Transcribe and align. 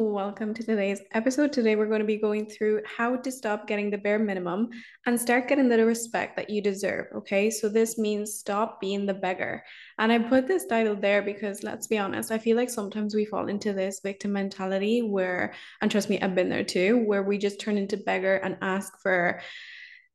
Welcome 0.00 0.54
to 0.54 0.62
today's 0.62 1.00
episode. 1.10 1.52
Today, 1.52 1.74
we're 1.74 1.88
going 1.88 1.98
to 1.98 2.06
be 2.06 2.18
going 2.18 2.46
through 2.46 2.82
how 2.86 3.16
to 3.16 3.32
stop 3.32 3.66
getting 3.66 3.90
the 3.90 3.98
bare 3.98 4.20
minimum 4.20 4.68
and 5.06 5.20
start 5.20 5.48
getting 5.48 5.68
the 5.68 5.84
respect 5.84 6.36
that 6.36 6.48
you 6.48 6.62
deserve. 6.62 7.06
Okay, 7.16 7.50
so 7.50 7.68
this 7.68 7.98
means 7.98 8.32
stop 8.32 8.80
being 8.80 9.06
the 9.06 9.14
beggar. 9.14 9.64
And 9.98 10.12
I 10.12 10.20
put 10.20 10.46
this 10.46 10.66
title 10.66 10.94
there 10.94 11.22
because 11.22 11.64
let's 11.64 11.88
be 11.88 11.98
honest, 11.98 12.30
I 12.30 12.38
feel 12.38 12.56
like 12.56 12.70
sometimes 12.70 13.12
we 13.12 13.24
fall 13.24 13.48
into 13.48 13.72
this 13.72 13.98
victim 13.98 14.32
mentality 14.34 15.02
where, 15.02 15.52
and 15.82 15.90
trust 15.90 16.08
me, 16.08 16.20
I've 16.20 16.36
been 16.36 16.48
there 16.48 16.62
too, 16.62 17.04
where 17.04 17.24
we 17.24 17.36
just 17.36 17.58
turn 17.58 17.76
into 17.76 17.96
beggar 17.96 18.36
and 18.36 18.56
ask 18.62 19.02
for 19.02 19.40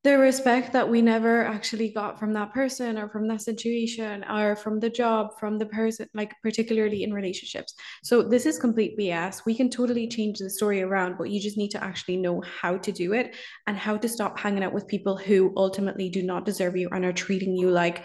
the 0.03 0.17
respect 0.17 0.73
that 0.73 0.87
we 0.87 1.01
never 1.01 1.45
actually 1.45 1.89
got 1.89 2.19
from 2.19 2.33
that 2.33 2.53
person 2.53 2.97
or 2.97 3.07
from 3.07 3.27
that 3.27 3.41
situation 3.41 4.23
or 4.29 4.55
from 4.55 4.79
the 4.79 4.89
job 4.89 5.29
from 5.39 5.57
the 5.57 5.65
person 5.65 6.07
like 6.13 6.33
particularly 6.41 7.03
in 7.03 7.13
relationships 7.13 7.73
so 8.03 8.21
this 8.21 8.45
is 8.45 8.59
complete 8.59 8.97
bs 8.97 9.45
we 9.45 9.55
can 9.55 9.69
totally 9.69 10.07
change 10.07 10.39
the 10.39 10.49
story 10.49 10.81
around 10.81 11.17
but 11.17 11.29
you 11.29 11.39
just 11.39 11.57
need 11.57 11.69
to 11.69 11.83
actually 11.83 12.17
know 12.17 12.41
how 12.61 12.77
to 12.77 12.91
do 12.91 13.13
it 13.13 13.35
and 13.67 13.77
how 13.77 13.95
to 13.95 14.09
stop 14.09 14.37
hanging 14.37 14.63
out 14.63 14.73
with 14.73 14.87
people 14.87 15.15
who 15.15 15.53
ultimately 15.55 16.09
do 16.09 16.21
not 16.21 16.45
deserve 16.45 16.75
you 16.75 16.89
and 16.91 17.05
are 17.05 17.13
treating 17.13 17.55
you 17.55 17.69
like 17.69 18.03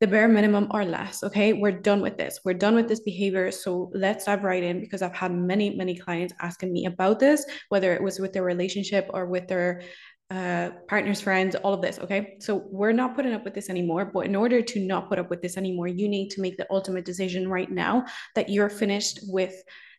the 0.00 0.06
bare 0.06 0.28
minimum 0.28 0.66
or 0.70 0.82
less. 0.82 1.22
Okay, 1.22 1.52
we're 1.52 1.78
done 1.78 2.00
with 2.00 2.16
this. 2.16 2.40
We're 2.42 2.54
done 2.54 2.74
with 2.74 2.88
this 2.88 3.00
behavior. 3.00 3.50
So 3.50 3.90
let's 3.92 4.24
dive 4.24 4.44
right 4.44 4.62
in 4.62 4.80
because 4.80 5.02
I've 5.02 5.14
had 5.14 5.30
many, 5.30 5.76
many 5.76 5.94
clients 5.94 6.32
asking 6.40 6.72
me 6.72 6.86
about 6.86 7.20
this, 7.20 7.44
whether 7.68 7.92
it 7.92 8.02
was 8.02 8.18
with 8.18 8.32
their 8.32 8.42
relationship 8.42 9.10
or 9.12 9.26
with 9.26 9.46
their 9.46 9.82
uh, 10.30 10.70
partners, 10.86 11.20
friends, 11.20 11.56
all 11.56 11.74
of 11.74 11.82
this. 11.82 11.98
Okay. 11.98 12.36
So 12.38 12.64
we're 12.70 12.92
not 12.92 13.16
putting 13.16 13.32
up 13.32 13.44
with 13.44 13.54
this 13.54 13.68
anymore. 13.68 14.04
But 14.04 14.26
in 14.26 14.36
order 14.36 14.62
to 14.62 14.80
not 14.80 15.08
put 15.08 15.18
up 15.18 15.28
with 15.28 15.42
this 15.42 15.56
anymore, 15.56 15.88
you 15.88 16.08
need 16.08 16.30
to 16.30 16.40
make 16.40 16.56
the 16.56 16.66
ultimate 16.70 17.04
decision 17.04 17.48
right 17.48 17.70
now 17.70 18.06
that 18.36 18.48
you're 18.48 18.70
finished 18.70 19.20
with 19.24 19.54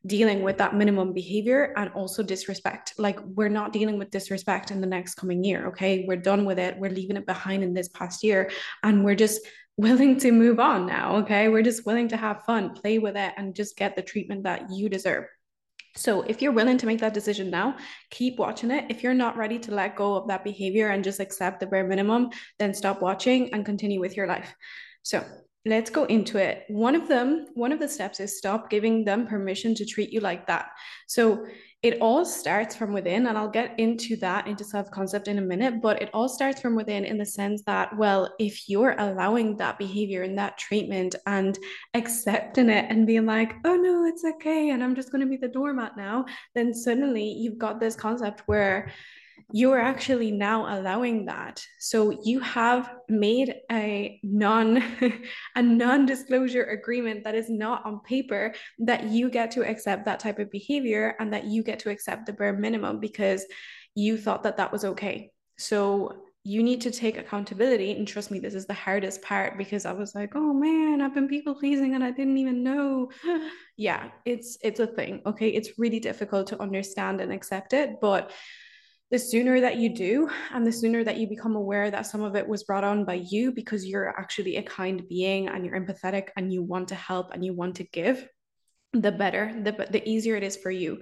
dealing 0.07 0.41
with 0.41 0.57
that 0.57 0.73
minimum 0.73 1.13
behavior 1.13 1.73
and 1.75 1.91
also 1.91 2.23
disrespect. 2.23 2.93
Like 2.97 3.19
we're 3.21 3.49
not 3.49 3.73
dealing 3.73 3.99
with 3.99 4.09
disrespect 4.09 4.71
in 4.71 4.79
the 4.79 4.87
next 4.87 5.15
coming 5.15 5.43
year. 5.43 5.67
Okay. 5.67 6.05
We're 6.07 6.17
done 6.17 6.45
with 6.45 6.59
it. 6.59 6.77
We're 6.77 6.91
leaving 6.91 7.17
it 7.17 7.25
behind 7.25 7.61
in 7.63 7.73
this 7.73 7.89
past 7.89 8.23
year. 8.23 8.49
And 8.83 9.03
we're 9.03 9.15
just 9.15 9.41
willing 9.75 10.17
to 10.19 10.31
move 10.31 10.61
on 10.61 10.85
now. 10.85 11.17
Okay. 11.17 11.49
We're 11.49 11.61
just 11.61 11.85
willing 11.85 12.07
to 12.07 12.17
have 12.17 12.45
fun, 12.45 12.73
play 12.73 12.99
with 12.99 13.17
it, 13.17 13.33
and 13.35 13.53
just 13.53 13.75
get 13.75 13.97
the 13.97 14.01
treatment 14.01 14.43
that 14.43 14.71
you 14.71 14.87
deserve. 14.87 15.25
So 15.95 16.21
if 16.23 16.41
you're 16.41 16.51
willing 16.51 16.77
to 16.77 16.85
make 16.85 16.99
that 16.99 17.13
decision 17.13 17.49
now, 17.49 17.75
keep 18.09 18.39
watching 18.39 18.71
it. 18.71 18.85
If 18.89 19.03
you're 19.03 19.13
not 19.13 19.37
ready 19.37 19.59
to 19.59 19.73
let 19.73 19.95
go 19.95 20.15
of 20.15 20.27
that 20.27 20.43
behavior 20.43 20.89
and 20.89 21.03
just 21.03 21.19
accept 21.19 21.59
the 21.59 21.67
bare 21.67 21.85
minimum, 21.85 22.29
then 22.59 22.73
stop 22.73 23.01
watching 23.01 23.53
and 23.53 23.65
continue 23.65 23.99
with 23.99 24.15
your 24.15 24.27
life. 24.27 24.55
So 25.03 25.25
let's 25.65 25.89
go 25.89 26.05
into 26.05 26.37
it. 26.37 26.63
One 26.69 26.95
of 26.95 27.07
them, 27.07 27.47
one 27.53 27.71
of 27.71 27.79
the 27.79 27.87
steps 27.87 28.19
is 28.19 28.37
stop 28.37 28.69
giving 28.69 29.03
them 29.03 29.27
permission 29.27 29.75
to 29.75 29.85
treat 29.85 30.11
you 30.11 30.19
like 30.19 30.47
that. 30.47 30.69
So 31.07 31.45
it 31.83 31.97
all 31.99 32.23
starts 32.23 32.75
from 32.75 32.93
within 32.93 33.25
and 33.27 33.37
i'll 33.37 33.49
get 33.49 33.77
into 33.79 34.15
that 34.17 34.45
into 34.47 34.63
self-concept 34.63 35.27
in 35.27 35.39
a 35.39 35.41
minute 35.41 35.81
but 35.81 36.01
it 36.01 36.09
all 36.13 36.29
starts 36.29 36.61
from 36.61 36.75
within 36.75 37.03
in 37.03 37.17
the 37.17 37.25
sense 37.25 37.63
that 37.63 37.95
well 37.97 38.33
if 38.39 38.69
you're 38.69 38.95
allowing 38.99 39.57
that 39.57 39.77
behavior 39.77 40.21
and 40.21 40.37
that 40.37 40.57
treatment 40.57 41.15
and 41.25 41.57
accepting 41.93 42.69
it 42.69 42.85
and 42.89 43.07
being 43.07 43.25
like 43.25 43.53
oh 43.65 43.75
no 43.75 44.05
it's 44.05 44.23
okay 44.23 44.69
and 44.69 44.83
i'm 44.83 44.95
just 44.95 45.11
going 45.11 45.21
to 45.23 45.29
be 45.29 45.37
the 45.37 45.47
doormat 45.47 45.97
now 45.97 46.23
then 46.53 46.73
suddenly 46.73 47.23
you've 47.23 47.57
got 47.57 47.79
this 47.79 47.95
concept 47.95 48.43
where 48.45 48.91
you 49.53 49.71
are 49.71 49.79
actually 49.79 50.31
now 50.31 50.79
allowing 50.79 51.25
that. 51.25 51.65
So 51.79 52.19
you 52.23 52.39
have 52.39 52.93
made 53.09 53.55
a 53.71 54.19
non 54.23 54.83
a 55.55 55.61
non-disclosure 55.61 56.63
agreement 56.65 57.23
that 57.23 57.35
is 57.35 57.49
not 57.49 57.85
on 57.85 57.99
paper 58.01 58.53
that 58.79 59.05
you 59.09 59.29
get 59.29 59.51
to 59.51 59.67
accept 59.67 60.05
that 60.05 60.19
type 60.19 60.39
of 60.39 60.51
behavior 60.51 61.15
and 61.19 61.33
that 61.33 61.45
you 61.45 61.63
get 61.63 61.79
to 61.79 61.89
accept 61.89 62.25
the 62.25 62.33
bare 62.33 62.53
minimum 62.53 62.99
because 62.99 63.45
you 63.95 64.17
thought 64.17 64.43
that 64.43 64.57
that 64.57 64.71
was 64.71 64.85
okay. 64.85 65.31
So 65.57 66.23
you 66.43 66.63
need 66.63 66.81
to 66.81 66.89
take 66.91 67.17
accountability 67.17 67.91
and 67.91 68.07
trust 68.07 68.31
me 68.31 68.39
this 68.39 68.55
is 68.55 68.65
the 68.65 68.73
hardest 68.73 69.21
part 69.21 69.59
because 69.59 69.85
i 69.85 69.91
was 69.91 70.15
like 70.15 70.31
oh 70.35 70.51
man 70.51 70.99
i've 70.99 71.13
been 71.13 71.27
people 71.27 71.53
pleasing 71.53 71.93
and 71.93 72.03
i 72.03 72.09
didn't 72.09 72.37
even 72.37 72.63
know. 72.63 73.09
Yeah 73.77 74.09
it's 74.25 74.57
it's 74.61 74.79
a 74.79 74.85
thing 74.85 75.21
okay? 75.25 75.49
It's 75.49 75.79
really 75.79 75.99
difficult 75.99 76.47
to 76.47 76.61
understand 76.61 77.21
and 77.21 77.31
accept 77.31 77.73
it 77.73 77.99
but 78.01 78.31
the 79.11 79.19
sooner 79.19 79.59
that 79.59 79.75
you 79.75 79.93
do 79.93 80.29
and 80.53 80.65
the 80.65 80.71
sooner 80.71 81.03
that 81.03 81.17
you 81.17 81.27
become 81.27 81.57
aware 81.57 81.91
that 81.91 82.05
some 82.05 82.21
of 82.21 82.37
it 82.37 82.47
was 82.47 82.63
brought 82.63 82.85
on 82.85 83.03
by 83.03 83.15
you 83.15 83.51
because 83.51 83.85
you're 83.85 84.07
actually 84.17 84.55
a 84.55 84.63
kind 84.63 85.07
being 85.09 85.49
and 85.49 85.65
you're 85.65 85.79
empathetic 85.79 86.29
and 86.37 86.51
you 86.51 86.63
want 86.63 86.87
to 86.87 86.95
help 86.95 87.31
and 87.33 87.43
you 87.43 87.53
want 87.53 87.75
to 87.75 87.83
give 87.83 88.27
the 88.93 89.11
better 89.11 89.53
the, 89.63 89.87
the 89.89 90.07
easier 90.09 90.37
it 90.37 90.43
is 90.43 90.55
for 90.55 90.71
you. 90.71 91.01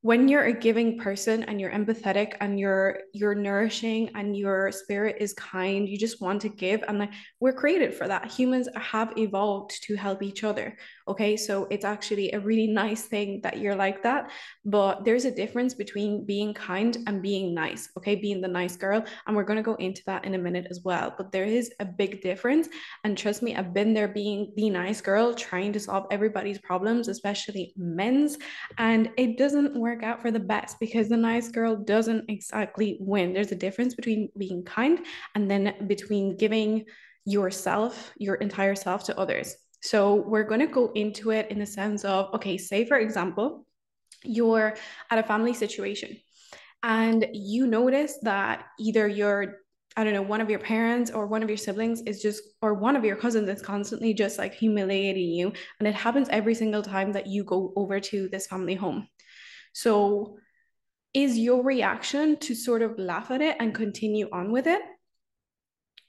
When 0.00 0.28
you're 0.28 0.46
a 0.46 0.52
giving 0.52 0.98
person 0.98 1.44
and 1.44 1.60
you're 1.60 1.70
empathetic 1.70 2.36
and 2.40 2.58
you're 2.58 3.00
you're 3.12 3.34
nourishing 3.34 4.10
and 4.14 4.34
your 4.34 4.72
spirit 4.72 5.16
is 5.20 5.32
kind 5.34 5.88
you 5.88 5.96
just 5.96 6.20
want 6.20 6.40
to 6.42 6.48
give 6.48 6.82
and 6.88 6.98
like 6.98 7.12
we're 7.38 7.52
created 7.52 7.94
for 7.94 8.08
that. 8.08 8.32
Humans 8.32 8.68
have 8.74 9.12
evolved 9.16 9.80
to 9.84 9.94
help 9.94 10.22
each 10.22 10.42
other 10.42 10.76
okay 11.08 11.36
so 11.36 11.66
it's 11.70 11.84
actually 11.84 12.32
a 12.32 12.40
really 12.40 12.66
nice 12.66 13.02
thing 13.02 13.40
that 13.42 13.58
you're 13.58 13.74
like 13.74 14.02
that 14.02 14.30
but 14.64 15.04
there's 15.04 15.24
a 15.24 15.30
difference 15.30 15.74
between 15.74 16.24
being 16.24 16.52
kind 16.54 16.98
and 17.06 17.22
being 17.22 17.54
nice 17.54 17.88
okay 17.96 18.14
being 18.14 18.40
the 18.40 18.48
nice 18.48 18.76
girl 18.76 19.04
and 19.26 19.36
we're 19.36 19.44
going 19.44 19.56
to 19.56 19.62
go 19.62 19.74
into 19.76 20.02
that 20.06 20.24
in 20.24 20.34
a 20.34 20.38
minute 20.38 20.66
as 20.70 20.80
well 20.84 21.14
but 21.16 21.32
there 21.32 21.44
is 21.44 21.72
a 21.80 21.84
big 21.84 22.20
difference 22.20 22.68
and 23.04 23.16
trust 23.16 23.42
me 23.42 23.56
i've 23.56 23.74
been 23.74 23.94
there 23.94 24.08
being 24.08 24.52
the 24.56 24.68
nice 24.70 25.00
girl 25.00 25.34
trying 25.34 25.72
to 25.72 25.80
solve 25.80 26.06
everybody's 26.10 26.58
problems 26.58 27.08
especially 27.08 27.72
men's 27.76 28.38
and 28.78 29.10
it 29.16 29.38
doesn't 29.38 29.74
work 29.74 30.02
out 30.02 30.20
for 30.20 30.30
the 30.30 30.40
best 30.40 30.78
because 30.80 31.08
the 31.08 31.16
nice 31.16 31.48
girl 31.48 31.76
doesn't 31.76 32.28
exactly 32.28 32.96
win. 33.00 33.32
There's 33.32 33.52
a 33.52 33.56
difference 33.56 33.94
between 33.94 34.30
being 34.36 34.64
kind 34.64 35.00
and 35.34 35.50
then 35.50 35.86
between 35.86 36.36
giving 36.36 36.84
yourself, 37.24 38.12
your 38.16 38.36
entire 38.36 38.74
self 38.74 39.04
to 39.04 39.18
others. 39.18 39.54
So 39.82 40.14
we're 40.14 40.44
going 40.44 40.60
to 40.60 40.66
go 40.66 40.92
into 40.94 41.30
it 41.30 41.50
in 41.50 41.58
the 41.58 41.66
sense 41.66 42.04
of 42.04 42.32
okay, 42.34 42.56
say 42.56 42.84
for 42.84 42.98
example, 42.98 43.66
you're 44.24 44.76
at 45.10 45.18
a 45.18 45.22
family 45.22 45.54
situation 45.54 46.16
and 46.82 47.26
you 47.32 47.66
notice 47.66 48.18
that 48.22 48.66
either 48.78 49.06
your 49.08 49.62
I 49.96 50.04
don't 50.04 50.14
know, 50.14 50.22
one 50.22 50.40
of 50.40 50.48
your 50.48 50.58
parents 50.58 51.10
or 51.10 51.26
one 51.26 51.42
of 51.42 51.50
your 51.50 51.58
siblings 51.58 52.00
is 52.02 52.22
just, 52.22 52.42
or 52.62 52.72
one 52.72 52.96
of 52.96 53.04
your 53.04 53.16
cousins 53.16 53.48
is 53.48 53.60
constantly 53.60 54.14
just 54.14 54.38
like 54.38 54.54
humiliating 54.54 55.28
you. 55.28 55.52
And 55.78 55.86
it 55.86 55.94
happens 55.94 56.28
every 56.30 56.54
single 56.54 56.82
time 56.82 57.12
that 57.12 57.26
you 57.26 57.44
go 57.44 57.74
over 57.76 58.00
to 58.00 58.28
this 58.28 58.46
family 58.46 58.74
home. 58.74 59.08
So, 59.74 60.38
is 61.12 61.36
your 61.36 61.62
reaction 61.62 62.38
to 62.38 62.54
sort 62.54 62.80
of 62.80 62.98
laugh 62.98 63.30
at 63.30 63.42
it 63.42 63.56
and 63.60 63.74
continue 63.74 64.30
on 64.32 64.50
with 64.50 64.66
it? 64.66 64.80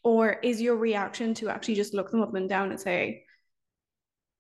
Or 0.02 0.32
is 0.32 0.62
your 0.62 0.78
reaction 0.78 1.34
to 1.36 1.50
actually 1.50 1.76
just 1.76 1.94
look 1.94 2.10
them 2.10 2.22
up 2.22 2.34
and 2.36 2.48
down 2.48 2.72
and 2.72 2.80
say, 2.80 3.26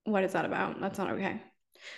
What 0.05 0.23
is 0.23 0.33
that 0.33 0.45
about? 0.45 0.79
That's 0.79 0.97
not 0.97 1.11
okay. 1.11 1.41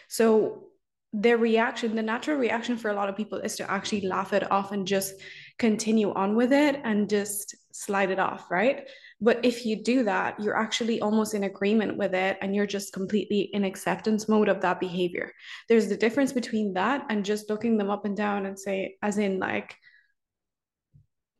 So, 0.07 0.67
their 1.13 1.37
reaction, 1.37 1.95
the 1.95 2.01
natural 2.01 2.37
reaction 2.37 2.75
for 2.77 2.91
a 2.91 2.93
lot 2.93 3.07
of 3.07 3.15
people 3.15 3.37
is 3.37 3.55
to 3.55 3.71
actually 3.71 4.05
laugh 4.05 4.33
it 4.33 4.51
off 4.51 4.73
and 4.73 4.85
just 4.85 5.13
continue 5.57 6.11
on 6.13 6.35
with 6.35 6.51
it 6.51 6.81
and 6.83 7.09
just 7.09 7.55
slide 7.71 8.11
it 8.11 8.19
off, 8.19 8.51
right? 8.51 8.85
But 9.21 9.45
if 9.45 9.65
you 9.65 9.81
do 9.81 10.03
that, 10.03 10.39
you're 10.41 10.57
actually 10.57 10.99
almost 10.99 11.33
in 11.33 11.45
agreement 11.45 11.97
with 11.97 12.13
it 12.13 12.37
and 12.41 12.53
you're 12.53 12.67
just 12.67 12.91
completely 12.91 13.49
in 13.53 13.63
acceptance 13.63 14.27
mode 14.27 14.49
of 14.49 14.59
that 14.61 14.81
behavior. 14.81 15.31
There's 15.69 15.87
the 15.87 15.95
difference 15.95 16.33
between 16.33 16.73
that 16.73 17.05
and 17.09 17.23
just 17.23 17.49
looking 17.49 17.77
them 17.77 17.89
up 17.89 18.03
and 18.03 18.17
down 18.17 18.45
and 18.45 18.59
say, 18.59 18.97
as 19.01 19.17
in, 19.17 19.39
like, 19.39 19.75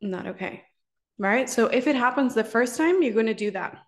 not 0.00 0.26
okay. 0.26 0.62
Right. 1.18 1.48
So 1.48 1.66
if 1.66 1.86
it 1.86 1.96
happens 1.96 2.34
the 2.34 2.44
first 2.44 2.76
time, 2.76 3.02
you're 3.02 3.14
going 3.14 3.26
to 3.26 3.34
do 3.34 3.50
that. 3.52 3.78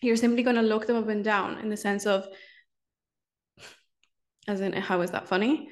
You're 0.00 0.16
simply 0.16 0.42
going 0.42 0.56
to 0.56 0.62
look 0.62 0.86
them 0.86 0.96
up 0.96 1.08
and 1.08 1.24
down 1.24 1.58
in 1.58 1.70
the 1.70 1.76
sense 1.76 2.06
of, 2.06 2.26
as 4.46 4.60
in, 4.60 4.72
how 4.72 5.00
is 5.02 5.10
that 5.10 5.28
funny? 5.28 5.68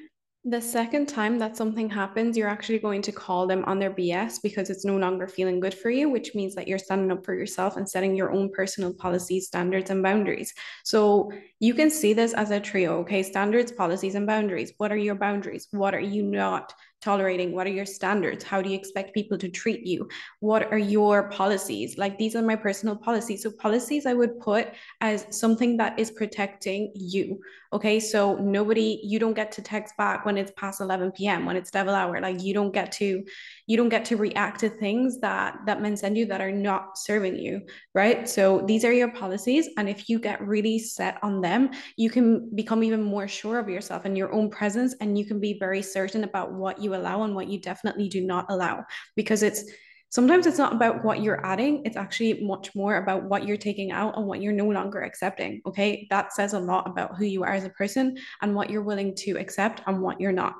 The 0.49 0.61
second 0.61 1.07
time 1.07 1.39
that 1.39 1.57
something 1.57 1.89
happens, 1.89 2.37
you're 2.37 2.47
actually 2.47 2.79
going 2.79 3.01
to 3.01 3.11
call 3.11 3.47
them 3.47 3.65
on 3.65 3.79
their 3.79 3.91
BS 3.91 4.41
because 4.41 4.69
it's 4.69 4.85
no 4.85 4.95
longer 4.95 5.27
feeling 5.27 5.59
good 5.59 5.73
for 5.73 5.89
you, 5.89 6.09
which 6.09 6.35
means 6.35 6.55
that 6.55 6.69
you're 6.69 6.79
standing 6.79 7.11
up 7.11 7.25
for 7.25 7.33
yourself 7.33 7.75
and 7.75 7.89
setting 7.89 8.15
your 8.15 8.31
own 8.31 8.49
personal 8.53 8.93
policies, 8.93 9.47
standards, 9.47 9.89
and 9.89 10.01
boundaries. 10.01 10.53
So 10.85 11.33
you 11.59 11.73
can 11.73 11.89
see 11.89 12.13
this 12.13 12.33
as 12.33 12.51
a 12.51 12.61
trio, 12.61 12.99
okay? 12.99 13.23
Standards, 13.23 13.73
policies, 13.73 14.15
and 14.15 14.25
boundaries. 14.25 14.71
What 14.77 14.91
are 14.91 14.97
your 14.97 15.15
boundaries? 15.15 15.67
What 15.71 15.93
are 15.93 15.99
you 15.99 16.23
not 16.23 16.73
tolerating? 17.07 17.53
What 17.53 17.67
are 17.67 17.77
your 17.79 17.85
standards? 17.85 18.43
How 18.43 18.61
do 18.61 18.69
you 18.69 18.75
expect 18.75 19.13
people 19.13 19.37
to 19.37 19.47
treat 19.47 19.87
you? 19.87 20.09
What 20.41 20.63
are 20.73 20.83
your 20.95 21.29
policies? 21.29 21.97
Like 21.97 22.17
these 22.17 22.35
are 22.35 22.41
my 22.41 22.57
personal 22.57 22.97
policies. 22.97 23.43
So, 23.43 23.51
policies 23.51 24.05
I 24.05 24.13
would 24.13 24.39
put 24.41 24.73
as 24.99 25.25
something 25.29 25.77
that 25.77 25.97
is 25.97 26.11
protecting 26.11 26.91
you. 26.95 27.39
Okay. 27.71 27.99
So, 27.99 28.35
nobody, 28.35 28.99
you 29.03 29.19
don't 29.19 29.33
get 29.41 29.51
to 29.53 29.61
text 29.61 29.95
back 29.97 30.25
when 30.25 30.37
it's 30.37 30.51
past 30.57 30.81
11 30.81 31.11
p.m., 31.13 31.45
when 31.45 31.55
it's 31.55 31.71
devil 31.71 31.95
hour. 31.95 32.19
Like 32.19 32.41
you 32.41 32.53
don't 32.53 32.73
get 32.73 32.91
to, 32.93 33.23
you 33.67 33.77
don't 33.77 33.89
get 33.89 34.03
to 34.05 34.17
react 34.17 34.59
to 34.61 34.69
things 34.69 35.19
that 35.21 35.59
that 35.65 35.81
men 35.81 35.95
send 35.95 36.17
you 36.17 36.25
that 36.27 36.41
are 36.41 36.51
not 36.51 36.97
serving 36.97 37.37
you. 37.37 37.61
Right. 37.93 38.27
So, 38.27 38.63
these 38.67 38.83
are 38.83 38.93
your 38.93 39.11
policies. 39.11 39.69
And 39.77 39.87
if 39.87 40.09
you 40.09 40.19
get 40.19 40.45
really 40.45 40.77
set 40.79 41.19
on 41.23 41.39
them, 41.39 41.71
you 41.95 42.09
can 42.09 42.27
become 42.55 42.83
even 42.83 43.01
more 43.01 43.27
sure 43.27 43.59
of 43.59 43.69
yourself 43.69 44.03
and 44.03 44.17
your 44.17 44.33
own 44.33 44.49
presence. 44.49 44.93
And 44.99 45.17
you 45.17 45.25
can 45.25 45.39
be 45.39 45.57
very 45.57 45.81
certain 45.81 46.23
about 46.25 46.51
what 46.51 46.81
you 46.81 46.93
allow 46.97 47.23
and 47.23 47.35
what 47.35 47.47
you 47.47 47.59
definitely 47.59 48.09
do 48.09 48.21
not 48.21 48.45
allow. 48.49 48.85
Because 49.15 49.43
it's 49.43 49.63
sometimes 50.09 50.45
it's 50.45 50.57
not 50.57 50.73
about 50.73 51.03
what 51.03 51.21
you're 51.21 51.45
adding 51.45 51.81
it's 51.83 51.97
actually 51.97 52.41
much 52.41 52.73
more 52.73 52.95
about 52.95 53.23
what 53.23 53.45
you're 53.45 53.57
taking 53.57 53.91
out 53.91 54.17
and 54.17 54.25
what 54.25 54.41
you're 54.41 54.53
no 54.53 54.65
longer 54.65 55.01
accepting 55.01 55.61
okay? 55.65 56.07
That 56.09 56.33
says 56.33 56.53
a 56.53 56.59
lot 56.59 56.87
about 56.87 57.17
who 57.17 57.25
you 57.25 57.43
are 57.43 57.53
as 57.53 57.65
a 57.65 57.69
person 57.69 58.17
and 58.41 58.55
what 58.55 58.69
you're 58.69 58.83
willing 58.83 59.15
to 59.15 59.37
accept 59.37 59.81
and 59.85 60.01
what 60.01 60.21
you're 60.21 60.31
not. 60.31 60.55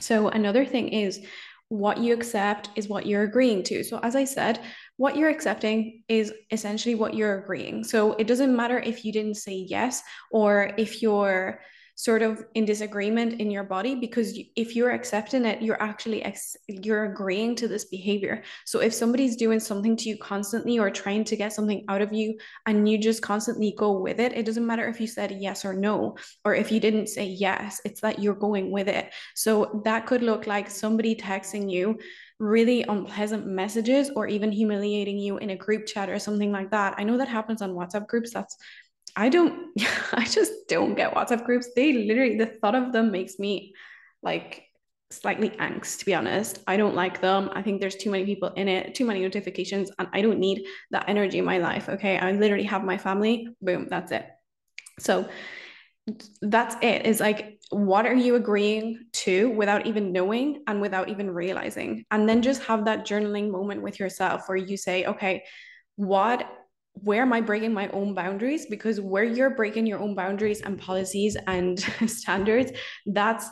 So 0.00 0.28
another 0.28 0.64
thing 0.64 0.88
is 0.88 1.24
what 1.70 1.98
you 1.98 2.14
accept 2.14 2.70
is 2.76 2.88
what 2.88 3.04
you're 3.04 3.24
agreeing 3.24 3.62
to. 3.64 3.84
So 3.84 3.98
as 4.02 4.16
i 4.16 4.24
said 4.24 4.60
what 4.96 5.16
you're 5.16 5.28
accepting 5.28 6.02
is 6.08 6.32
essentially 6.50 6.94
what 6.94 7.14
you're 7.14 7.38
agreeing. 7.38 7.84
So 7.84 8.14
it 8.14 8.26
doesn't 8.26 8.54
matter 8.54 8.78
if 8.78 9.04
you 9.04 9.12
didn't 9.12 9.36
say 9.36 9.66
yes 9.68 10.02
or 10.30 10.72
if 10.76 11.02
you're 11.02 11.60
sort 11.98 12.22
of 12.22 12.44
in 12.54 12.64
disagreement 12.64 13.40
in 13.40 13.50
your 13.50 13.64
body 13.64 13.96
because 13.96 14.38
if 14.54 14.76
you're 14.76 14.92
accepting 14.92 15.44
it 15.44 15.60
you're 15.60 15.82
actually 15.82 16.22
ex- 16.22 16.56
you're 16.68 17.06
agreeing 17.06 17.56
to 17.56 17.66
this 17.66 17.86
behavior. 17.86 18.44
So 18.66 18.78
if 18.78 18.94
somebody's 18.94 19.34
doing 19.34 19.58
something 19.58 19.96
to 19.96 20.08
you 20.08 20.16
constantly 20.16 20.78
or 20.78 20.90
trying 20.90 21.24
to 21.24 21.34
get 21.34 21.52
something 21.52 21.84
out 21.88 22.00
of 22.00 22.12
you 22.12 22.38
and 22.66 22.88
you 22.88 22.98
just 22.98 23.20
constantly 23.20 23.74
go 23.76 23.98
with 23.98 24.20
it 24.20 24.32
it 24.32 24.46
doesn't 24.46 24.64
matter 24.64 24.86
if 24.86 25.00
you 25.00 25.08
said 25.08 25.32
yes 25.40 25.64
or 25.64 25.74
no 25.74 26.16
or 26.44 26.54
if 26.54 26.70
you 26.70 26.78
didn't 26.78 27.08
say 27.08 27.24
yes 27.24 27.80
it's 27.84 28.00
that 28.00 28.20
you're 28.20 28.34
going 28.46 28.70
with 28.70 28.86
it. 28.86 29.12
So 29.34 29.82
that 29.84 30.06
could 30.06 30.22
look 30.22 30.46
like 30.46 30.70
somebody 30.70 31.16
texting 31.16 31.68
you 31.68 31.98
really 32.38 32.84
unpleasant 32.84 33.44
messages 33.44 34.10
or 34.14 34.28
even 34.28 34.52
humiliating 34.52 35.18
you 35.18 35.38
in 35.38 35.50
a 35.50 35.56
group 35.56 35.86
chat 35.86 36.08
or 36.08 36.20
something 36.20 36.52
like 36.52 36.70
that. 36.70 36.94
I 36.96 37.02
know 37.02 37.18
that 37.18 37.26
happens 37.26 37.60
on 37.60 37.72
whatsapp 37.72 38.06
groups 38.06 38.32
that's 38.32 38.56
I 39.16 39.28
don't, 39.28 39.78
I 40.12 40.24
just 40.24 40.52
don't 40.68 40.94
get 40.94 41.14
WhatsApp 41.14 41.44
groups. 41.44 41.68
They 41.74 41.92
literally, 41.92 42.36
the 42.36 42.46
thought 42.46 42.74
of 42.74 42.92
them 42.92 43.10
makes 43.10 43.38
me 43.38 43.74
like 44.22 44.64
slightly 45.10 45.50
angst, 45.50 46.00
to 46.00 46.04
be 46.04 46.14
honest. 46.14 46.58
I 46.66 46.76
don't 46.76 46.94
like 46.94 47.20
them. 47.20 47.50
I 47.52 47.62
think 47.62 47.80
there's 47.80 47.96
too 47.96 48.10
many 48.10 48.24
people 48.24 48.48
in 48.50 48.68
it, 48.68 48.94
too 48.94 49.06
many 49.06 49.20
notifications, 49.20 49.90
and 49.98 50.08
I 50.12 50.20
don't 50.20 50.38
need 50.38 50.66
that 50.90 51.08
energy 51.08 51.38
in 51.38 51.44
my 51.44 51.58
life. 51.58 51.88
Okay. 51.88 52.18
I 52.18 52.32
literally 52.32 52.64
have 52.64 52.84
my 52.84 52.98
family, 52.98 53.48
boom, 53.62 53.86
that's 53.88 54.12
it. 54.12 54.26
So 54.98 55.28
that's 56.40 56.76
it. 56.82 57.06
Is 57.06 57.20
like, 57.20 57.60
what 57.70 58.06
are 58.06 58.14
you 58.14 58.34
agreeing 58.34 59.06
to 59.12 59.50
without 59.50 59.86
even 59.86 60.12
knowing 60.12 60.62
and 60.66 60.80
without 60.80 61.08
even 61.08 61.30
realizing? 61.30 62.04
And 62.10 62.28
then 62.28 62.42
just 62.42 62.62
have 62.64 62.84
that 62.86 63.06
journaling 63.06 63.50
moment 63.50 63.82
with 63.82 64.00
yourself 64.00 64.48
where 64.48 64.56
you 64.56 64.76
say, 64.76 65.04
okay, 65.04 65.44
what 65.96 66.50
where 67.02 67.22
am 67.22 67.32
I 67.32 67.40
breaking 67.40 67.72
my 67.72 67.88
own 67.88 68.14
boundaries? 68.14 68.66
Because 68.66 69.00
where 69.00 69.24
you're 69.24 69.50
breaking 69.50 69.86
your 69.86 69.98
own 70.00 70.14
boundaries 70.14 70.60
and 70.60 70.78
policies 70.78 71.36
and 71.46 71.78
standards, 72.06 72.72
that's 73.06 73.48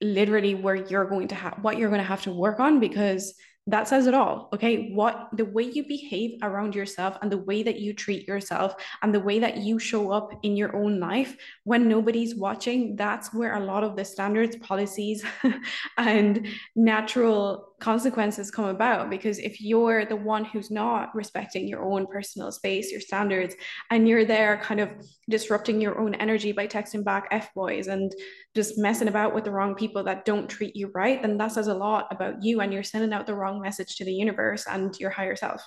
literally 0.00 0.54
where 0.54 0.76
you're 0.76 1.04
going 1.04 1.28
to 1.28 1.34
have 1.34 1.58
what 1.60 1.76
you're 1.76 1.90
going 1.90 2.00
to 2.00 2.06
have 2.06 2.22
to 2.22 2.32
work 2.32 2.58
on 2.58 2.80
because 2.80 3.34
that 3.66 3.86
says 3.86 4.06
it 4.06 4.14
all 4.14 4.48
okay 4.54 4.90
what 4.92 5.28
the 5.34 5.44
way 5.44 5.62
you 5.62 5.86
behave 5.86 6.38
around 6.42 6.74
yourself 6.74 7.18
and 7.20 7.30
the 7.30 7.38
way 7.38 7.62
that 7.62 7.78
you 7.78 7.92
treat 7.92 8.26
yourself 8.26 8.74
and 9.02 9.14
the 9.14 9.20
way 9.20 9.38
that 9.38 9.58
you 9.58 9.78
show 9.78 10.10
up 10.10 10.32
in 10.42 10.56
your 10.56 10.74
own 10.74 10.98
life 10.98 11.36
when 11.64 11.86
nobody's 11.86 12.34
watching 12.34 12.96
that's 12.96 13.34
where 13.34 13.56
a 13.56 13.60
lot 13.60 13.84
of 13.84 13.94
the 13.94 14.04
standards 14.04 14.56
policies 14.56 15.22
and 15.98 16.46
natural 16.74 17.69
consequences 17.80 18.50
come 18.50 18.66
about 18.66 19.10
because 19.10 19.38
if 19.38 19.60
you're 19.60 20.04
the 20.04 20.16
one 20.16 20.44
who's 20.44 20.70
not 20.70 21.14
respecting 21.14 21.66
your 21.66 21.82
own 21.82 22.06
personal 22.06 22.52
space 22.52 22.92
your 22.92 23.00
standards 23.00 23.54
and 23.90 24.08
you're 24.08 24.24
there 24.24 24.58
kind 24.62 24.80
of 24.80 24.90
disrupting 25.28 25.80
your 25.80 25.98
own 25.98 26.14
energy 26.16 26.52
by 26.52 26.66
texting 26.66 27.04
back 27.04 27.26
f 27.30 27.52
boys 27.54 27.86
and 27.86 28.12
just 28.54 28.78
messing 28.78 29.08
about 29.08 29.34
with 29.34 29.44
the 29.44 29.50
wrong 29.50 29.74
people 29.74 30.04
that 30.04 30.24
don't 30.24 30.48
treat 30.48 30.76
you 30.76 30.90
right 30.94 31.22
then 31.22 31.38
that 31.38 31.52
says 31.52 31.68
a 31.68 31.74
lot 31.74 32.06
about 32.10 32.42
you 32.42 32.60
and 32.60 32.72
you're 32.72 32.82
sending 32.82 33.12
out 33.12 33.26
the 33.26 33.34
wrong 33.34 33.60
message 33.60 33.96
to 33.96 34.04
the 34.04 34.12
universe 34.12 34.66
and 34.66 34.98
your 34.98 35.10
higher 35.10 35.36
self. 35.36 35.62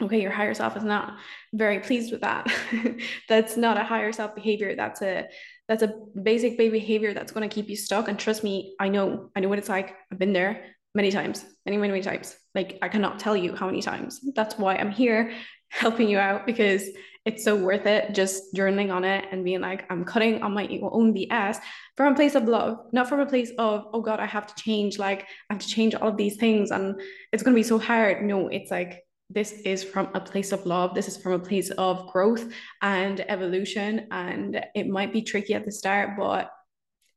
Okay 0.00 0.20
your 0.20 0.30
higher 0.30 0.54
self 0.54 0.76
is 0.76 0.84
not 0.84 1.18
very 1.52 1.80
pleased 1.80 2.12
with 2.12 2.20
that. 2.20 2.46
That's 3.28 3.56
not 3.56 3.76
a 3.76 3.84
higher 3.84 4.12
self 4.12 4.34
behavior. 4.34 4.76
That's 4.76 5.02
a 5.02 5.26
that's 5.66 5.82
a 5.82 5.92
basic 6.22 6.56
behavior 6.56 7.12
that's 7.12 7.32
going 7.32 7.48
to 7.48 7.54
keep 7.54 7.68
you 7.68 7.76
stuck. 7.76 8.08
And 8.08 8.18
trust 8.18 8.44
me 8.44 8.74
i 8.78 8.88
know 8.88 9.30
i 9.34 9.40
know 9.40 9.48
what 9.48 9.58
it's 9.58 9.68
like. 9.68 9.96
I've 10.12 10.18
been 10.18 10.32
there 10.32 10.64
many 10.94 11.10
times, 11.10 11.44
many, 11.64 11.76
many, 11.76 11.92
many 11.92 12.02
times. 12.02 12.36
Like 12.54 12.78
I 12.82 12.88
cannot 12.88 13.18
tell 13.18 13.36
you 13.36 13.54
how 13.54 13.66
many 13.66 13.82
times. 13.82 14.20
That's 14.34 14.58
why 14.58 14.76
I'm 14.76 14.90
here 14.90 15.32
helping 15.70 16.08
you 16.08 16.18
out 16.18 16.46
because 16.46 16.84
it's 17.24 17.44
so 17.44 17.54
worth 17.54 17.84
it 17.84 18.14
just 18.14 18.54
journaling 18.54 18.90
on 18.90 19.04
it 19.04 19.26
and 19.30 19.44
being 19.44 19.60
like, 19.60 19.84
I'm 19.90 20.04
cutting 20.04 20.42
on 20.42 20.54
my 20.54 20.66
own 20.80 21.14
BS 21.14 21.58
from 21.94 22.12
a 22.12 22.16
place 22.16 22.34
of 22.34 22.48
love, 22.48 22.78
not 22.92 23.08
from 23.08 23.20
a 23.20 23.26
place 23.26 23.50
of, 23.58 23.86
oh 23.92 24.00
God, 24.00 24.18
I 24.18 24.24
have 24.24 24.46
to 24.46 24.62
change, 24.62 24.98
like 24.98 25.26
I 25.50 25.54
have 25.54 25.62
to 25.62 25.68
change 25.68 25.94
all 25.94 26.08
of 26.08 26.16
these 26.16 26.36
things 26.36 26.70
and 26.70 26.98
it's 27.32 27.42
gonna 27.42 27.54
be 27.54 27.62
so 27.62 27.78
hard. 27.78 28.24
No, 28.24 28.48
it's 28.48 28.70
like 28.70 29.04
this 29.30 29.52
is 29.52 29.84
from 29.84 30.08
a 30.14 30.20
place 30.20 30.52
of 30.52 30.64
love. 30.64 30.94
This 30.94 31.08
is 31.08 31.18
from 31.18 31.32
a 31.32 31.38
place 31.38 31.70
of 31.70 32.06
growth 32.06 32.50
and 32.80 33.20
evolution. 33.28 34.06
And 34.10 34.64
it 34.74 34.88
might 34.88 35.12
be 35.12 35.22
tricky 35.22 35.54
at 35.54 35.64
the 35.64 35.72
start, 35.72 36.10
but 36.18 36.50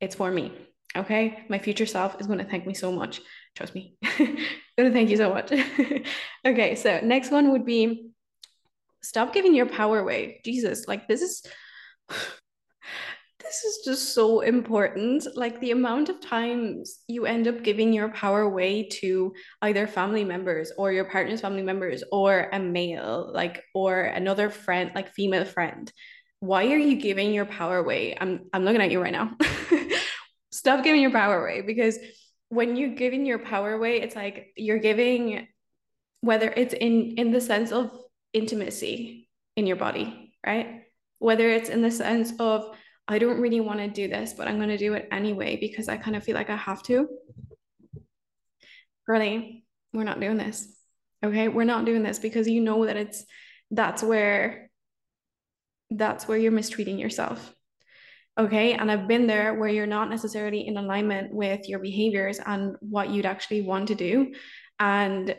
it's 0.00 0.16
for 0.16 0.30
me. 0.30 0.52
Okay. 0.94 1.44
My 1.48 1.58
future 1.58 1.86
self 1.86 2.20
is 2.20 2.26
going 2.26 2.38
to 2.38 2.44
thank 2.44 2.66
me 2.66 2.74
so 2.74 2.92
much 2.92 3.22
trust 3.54 3.74
me. 3.74 3.96
thank 4.76 5.10
you 5.10 5.16
so 5.16 5.30
much. 5.30 5.52
okay, 6.46 6.74
so 6.74 7.00
next 7.02 7.30
one 7.30 7.52
would 7.52 7.66
be 7.66 8.10
stop 9.02 9.32
giving 9.32 9.54
your 9.54 9.66
power 9.66 9.98
away. 9.98 10.40
Jesus, 10.44 10.86
like 10.88 11.08
this 11.08 11.22
is 11.22 11.42
this 12.08 13.64
is 13.64 13.84
just 13.84 14.14
so 14.14 14.40
important. 14.40 15.26
Like 15.36 15.60
the 15.60 15.72
amount 15.72 16.08
of 16.08 16.20
times 16.20 17.00
you 17.08 17.26
end 17.26 17.48
up 17.48 17.62
giving 17.62 17.92
your 17.92 18.08
power 18.10 18.42
away 18.42 18.88
to 19.00 19.32
either 19.60 19.86
family 19.86 20.24
members 20.24 20.72
or 20.78 20.92
your 20.92 21.04
partner's 21.04 21.40
family 21.40 21.62
members 21.62 22.02
or 22.10 22.48
a 22.52 22.58
male, 22.58 23.30
like 23.32 23.62
or 23.74 24.02
another 24.02 24.48
friend, 24.48 24.92
like 24.94 25.12
female 25.12 25.44
friend. 25.44 25.92
Why 26.40 26.66
are 26.72 26.78
you 26.78 26.96
giving 26.96 27.32
your 27.32 27.44
power 27.44 27.78
away? 27.78 28.16
I'm 28.20 28.48
I'm 28.52 28.64
looking 28.64 28.80
at 28.80 28.90
you 28.90 29.00
right 29.00 29.12
now. 29.12 29.36
Stop 30.50 30.84
giving 30.84 31.00
your 31.00 31.12
power 31.12 31.42
away 31.42 31.62
because 31.62 31.98
when 32.52 32.76
you're 32.76 32.94
giving 32.94 33.24
your 33.24 33.38
power 33.38 33.72
away, 33.72 34.02
it's 34.02 34.14
like 34.14 34.52
you're 34.56 34.78
giving 34.78 35.48
whether 36.20 36.50
it's 36.50 36.74
in 36.74 37.14
in 37.16 37.32
the 37.32 37.40
sense 37.40 37.72
of 37.72 37.90
intimacy 38.34 39.26
in 39.56 39.66
your 39.66 39.76
body, 39.76 40.34
right? 40.46 40.82
Whether 41.18 41.48
it's 41.48 41.70
in 41.70 41.80
the 41.80 41.90
sense 41.90 42.34
of 42.38 42.76
I 43.08 43.18
don't 43.18 43.40
really 43.40 43.60
want 43.60 43.80
to 43.80 43.88
do 43.88 44.06
this, 44.06 44.34
but 44.34 44.48
I'm 44.48 44.58
going 44.58 44.68
to 44.68 44.76
do 44.76 44.92
it 44.92 45.08
anyway 45.10 45.56
because 45.56 45.88
I 45.88 45.96
kind 45.96 46.14
of 46.14 46.24
feel 46.24 46.34
like 46.34 46.50
I 46.50 46.56
have 46.56 46.82
to. 46.84 47.08
Really, 49.08 49.64
we're 49.94 50.04
not 50.04 50.20
doing 50.20 50.36
this. 50.36 50.68
Okay? 51.24 51.48
We're 51.48 51.64
not 51.64 51.86
doing 51.86 52.02
this 52.02 52.18
because 52.18 52.46
you 52.48 52.60
know 52.60 52.84
that 52.84 52.98
it's 52.98 53.24
that's 53.70 54.02
where 54.02 54.70
that's 55.90 56.28
where 56.28 56.36
you're 56.36 56.52
mistreating 56.52 56.98
yourself. 56.98 57.54
Okay. 58.38 58.72
And 58.72 58.90
I've 58.90 59.06
been 59.06 59.26
there 59.26 59.54
where 59.54 59.68
you're 59.68 59.86
not 59.86 60.08
necessarily 60.08 60.66
in 60.66 60.78
alignment 60.78 61.34
with 61.34 61.68
your 61.68 61.78
behaviors 61.78 62.40
and 62.44 62.76
what 62.80 63.10
you'd 63.10 63.26
actually 63.26 63.62
want 63.62 63.88
to 63.88 63.94
do. 63.94 64.32
And 64.78 65.36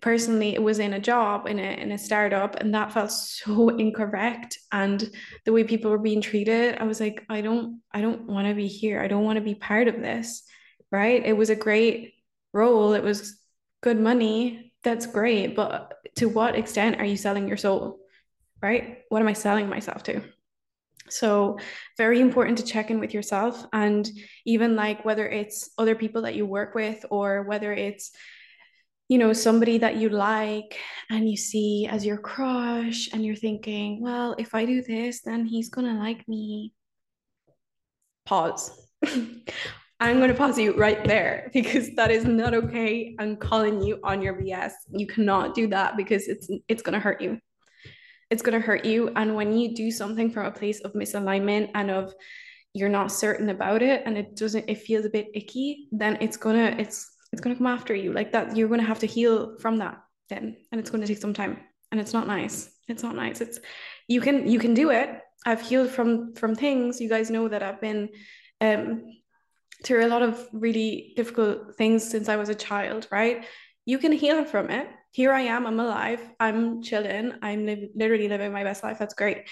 personally, 0.00 0.54
it 0.54 0.62
was 0.62 0.78
in 0.78 0.94
a 0.94 1.00
job 1.00 1.46
in 1.46 1.58
a 1.58 1.80
in 1.80 1.92
a 1.92 1.98
startup, 1.98 2.56
and 2.56 2.74
that 2.74 2.92
felt 2.92 3.10
so 3.10 3.68
incorrect. 3.84 4.58
And 4.70 5.10
the 5.44 5.52
way 5.52 5.64
people 5.64 5.90
were 5.90 5.98
being 5.98 6.20
treated, 6.20 6.76
I 6.78 6.84
was 6.84 7.00
like, 7.00 7.24
I 7.28 7.40
don't, 7.40 7.80
I 7.92 8.00
don't 8.00 8.26
want 8.26 8.48
to 8.48 8.54
be 8.54 8.68
here. 8.68 9.00
I 9.00 9.08
don't 9.08 9.24
want 9.24 9.36
to 9.36 9.44
be 9.44 9.54
part 9.54 9.88
of 9.88 9.96
this. 9.96 10.42
Right. 10.90 11.24
It 11.24 11.36
was 11.36 11.50
a 11.50 11.56
great 11.56 12.14
role. 12.52 12.92
It 12.92 13.02
was 13.02 13.40
good 13.80 13.98
money. 13.98 14.72
That's 14.84 15.06
great. 15.06 15.56
But 15.56 15.94
to 16.16 16.28
what 16.28 16.54
extent 16.54 17.00
are 17.00 17.04
you 17.04 17.16
selling 17.16 17.48
your 17.48 17.56
soul? 17.56 17.98
Right? 18.60 18.98
What 19.08 19.22
am 19.22 19.28
I 19.28 19.32
selling 19.32 19.68
myself 19.68 20.02
to? 20.04 20.22
So, 21.08 21.58
very 21.96 22.20
important 22.20 22.58
to 22.58 22.64
check 22.64 22.90
in 22.90 23.00
with 23.00 23.14
yourself. 23.14 23.64
And 23.72 24.08
even 24.46 24.76
like 24.76 25.04
whether 25.04 25.28
it's 25.28 25.70
other 25.78 25.94
people 25.94 26.22
that 26.22 26.34
you 26.34 26.46
work 26.46 26.74
with 26.74 27.04
or 27.10 27.42
whether 27.42 27.72
it's, 27.72 28.12
you 29.08 29.18
know, 29.18 29.32
somebody 29.32 29.78
that 29.78 29.96
you 29.96 30.08
like 30.08 30.78
and 31.10 31.28
you 31.28 31.36
see 31.36 31.86
as 31.90 32.04
your 32.06 32.18
crush 32.18 33.08
and 33.12 33.24
you're 33.24 33.36
thinking, 33.36 34.00
well, 34.00 34.34
if 34.38 34.54
I 34.54 34.64
do 34.64 34.82
this, 34.82 35.22
then 35.22 35.44
he's 35.44 35.68
going 35.68 35.86
to 35.86 36.00
like 36.00 36.26
me. 36.28 36.72
Pause. 38.24 38.86
I'm 40.02 40.16
going 40.16 40.30
to 40.30 40.34
pause 40.34 40.58
you 40.58 40.74
right 40.74 41.04
there 41.04 41.48
because 41.52 41.94
that 41.94 42.10
is 42.10 42.24
not 42.24 42.54
okay. 42.54 43.14
I'm 43.20 43.36
calling 43.36 43.80
you 43.80 44.00
on 44.02 44.20
your 44.20 44.34
BS. 44.34 44.72
You 44.90 45.06
cannot 45.06 45.54
do 45.54 45.68
that 45.68 45.96
because 45.96 46.26
it's 46.26 46.50
it's 46.66 46.82
going 46.82 46.94
to 46.94 46.98
hurt 46.98 47.20
you. 47.20 47.38
It's 48.32 48.42
going 48.42 48.58
to 48.58 48.66
hurt 48.66 48.84
you 48.86 49.10
and 49.14 49.36
when 49.36 49.56
you 49.58 49.74
do 49.74 49.90
something 49.90 50.30
from 50.30 50.46
a 50.46 50.50
place 50.50 50.80
of 50.80 50.94
misalignment 50.94 51.70
and 51.74 51.90
of 51.90 52.14
you're 52.72 52.88
not 52.88 53.12
certain 53.12 53.50
about 53.50 53.82
it 53.82 54.02
and 54.06 54.16
it 54.16 54.34
doesn't 54.36 54.64
it 54.68 54.78
feels 54.78 55.04
a 55.04 55.10
bit 55.10 55.28
icky, 55.34 55.88
then 55.92 56.16
it's 56.20 56.38
going 56.38 56.56
to 56.56 56.80
it's 56.80 56.98
it's 57.32 57.42
going 57.42 57.54
to 57.54 57.58
come 57.58 57.66
after 57.66 57.94
you. 57.94 58.12
Like 58.12 58.32
that 58.32 58.56
you're 58.56 58.68
going 58.68 58.80
to 58.80 58.86
have 58.86 59.00
to 59.00 59.06
heal 59.06 59.58
from 59.58 59.76
that 59.78 59.98
then 60.30 60.56
and 60.70 60.80
it's 60.80 60.90
going 60.90 61.02
to 61.02 61.06
take 61.06 61.18
some 61.18 61.34
time 61.34 61.58
and 61.90 62.00
it's 62.00 62.14
not 62.14 62.26
nice. 62.26 62.70
It's 62.88 63.02
not 63.02 63.14
nice. 63.14 63.42
It's 63.42 63.58
you 64.08 64.20
can 64.22 64.48
you 64.48 64.58
can 64.58 64.72
do 64.72 64.90
it. 64.90 65.10
I've 65.44 65.60
healed 65.60 65.90
from 65.90 66.34
from 66.34 66.54
things. 66.54 67.00
You 67.02 67.10
guys 67.10 67.30
know 67.30 67.48
that 67.48 67.62
I've 67.62 67.82
been 67.82 68.08
um 68.62 69.04
through 69.84 70.06
a 70.06 70.12
lot 70.14 70.22
of 70.22 70.48
really 70.52 71.12
difficult 71.16 71.76
things 71.76 72.08
since 72.08 72.28
I 72.30 72.36
was 72.36 72.48
a 72.48 72.54
child, 72.54 73.08
right? 73.10 73.44
You 73.84 73.98
can 73.98 74.12
heal 74.12 74.44
from 74.44 74.70
it. 74.70 74.88
Here 75.12 75.32
I 75.32 75.42
am, 75.42 75.66
I'm 75.66 75.78
alive, 75.78 76.20
I'm 76.40 76.82
chilling, 76.82 77.32
I'm 77.42 77.66
li- 77.66 77.90
literally 77.94 78.28
living 78.28 78.52
my 78.52 78.64
best 78.64 78.82
life. 78.82 78.98
That's 78.98 79.14
great. 79.14 79.48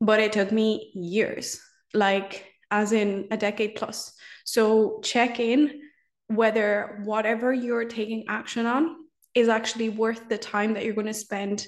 But 0.00 0.20
it 0.20 0.32
took 0.32 0.50
me 0.52 0.92
years, 0.94 1.60
like 1.92 2.52
as 2.70 2.92
in 2.92 3.28
a 3.30 3.36
decade 3.36 3.76
plus. 3.76 4.12
So 4.44 5.00
check 5.02 5.38
in 5.38 5.80
whether 6.26 7.00
whatever 7.04 7.52
you're 7.52 7.84
taking 7.84 8.24
action 8.28 8.66
on 8.66 8.96
is 9.34 9.48
actually 9.48 9.88
worth 9.88 10.28
the 10.28 10.38
time 10.38 10.74
that 10.74 10.84
you're 10.84 10.94
going 10.94 11.06
to 11.06 11.14
spend 11.14 11.66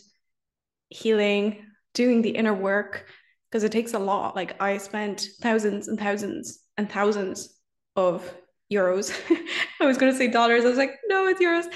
healing, 0.88 1.64
doing 1.94 2.22
the 2.22 2.30
inner 2.30 2.54
work, 2.54 3.06
because 3.50 3.64
it 3.64 3.72
takes 3.72 3.94
a 3.94 3.98
lot. 3.98 4.34
Like 4.34 4.60
I 4.60 4.78
spent 4.78 5.28
thousands 5.40 5.88
and 5.88 5.98
thousands 5.98 6.60
and 6.76 6.90
thousands 6.90 7.56
of 7.94 8.34
euros. 8.72 9.12
I 9.80 9.86
was 9.86 9.98
going 9.98 10.12
to 10.12 10.18
say 10.18 10.28
dollars. 10.28 10.64
I 10.64 10.68
was 10.68 10.78
like, 10.78 10.96
no, 11.08 11.26
it's 11.26 11.40
euros. 11.40 11.66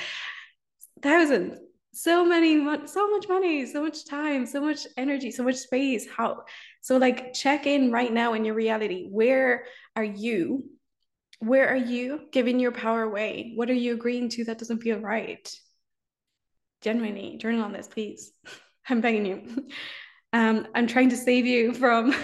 Thousands. 1.02 1.58
So 1.92 2.24
many, 2.24 2.64
so 2.86 3.10
much 3.10 3.28
money, 3.28 3.66
so 3.66 3.82
much 3.82 4.04
time, 4.04 4.46
so 4.46 4.60
much 4.60 4.86
energy, 4.96 5.32
so 5.32 5.42
much 5.42 5.56
space. 5.56 6.06
How? 6.08 6.44
So, 6.82 6.98
like, 6.98 7.32
check 7.32 7.66
in 7.66 7.90
right 7.90 8.12
now 8.12 8.34
in 8.34 8.44
your 8.44 8.54
reality. 8.54 9.08
Where 9.10 9.64
are 9.96 10.04
you? 10.04 10.70
Where 11.40 11.68
are 11.68 11.76
you 11.76 12.28
giving 12.30 12.60
your 12.60 12.70
power 12.70 13.02
away? 13.02 13.52
What 13.56 13.70
are 13.70 13.74
you 13.74 13.94
agreeing 13.94 14.28
to 14.30 14.44
that 14.44 14.58
doesn't 14.58 14.82
feel 14.82 14.98
right? 14.98 15.52
Genuinely, 16.80 17.38
journal 17.38 17.64
on 17.64 17.72
this, 17.72 17.88
please. 17.88 18.32
I'm 18.88 19.00
begging 19.00 19.26
you. 19.26 19.68
Um, 20.32 20.68
I'm 20.76 20.86
trying 20.86 21.08
to 21.08 21.16
save 21.16 21.44
you 21.44 21.74
from 21.74 22.14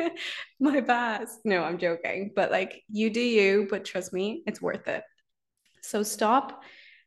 my 0.60 0.82
past. 0.82 1.40
No, 1.42 1.62
I'm 1.62 1.78
joking. 1.78 2.32
But 2.36 2.50
like 2.50 2.82
you 2.90 3.08
do 3.08 3.18
you, 3.18 3.66
but 3.70 3.86
trust 3.86 4.12
me, 4.12 4.42
it's 4.46 4.60
worth 4.60 4.86
it. 4.88 5.02
So 5.80 6.02
stop 6.02 6.62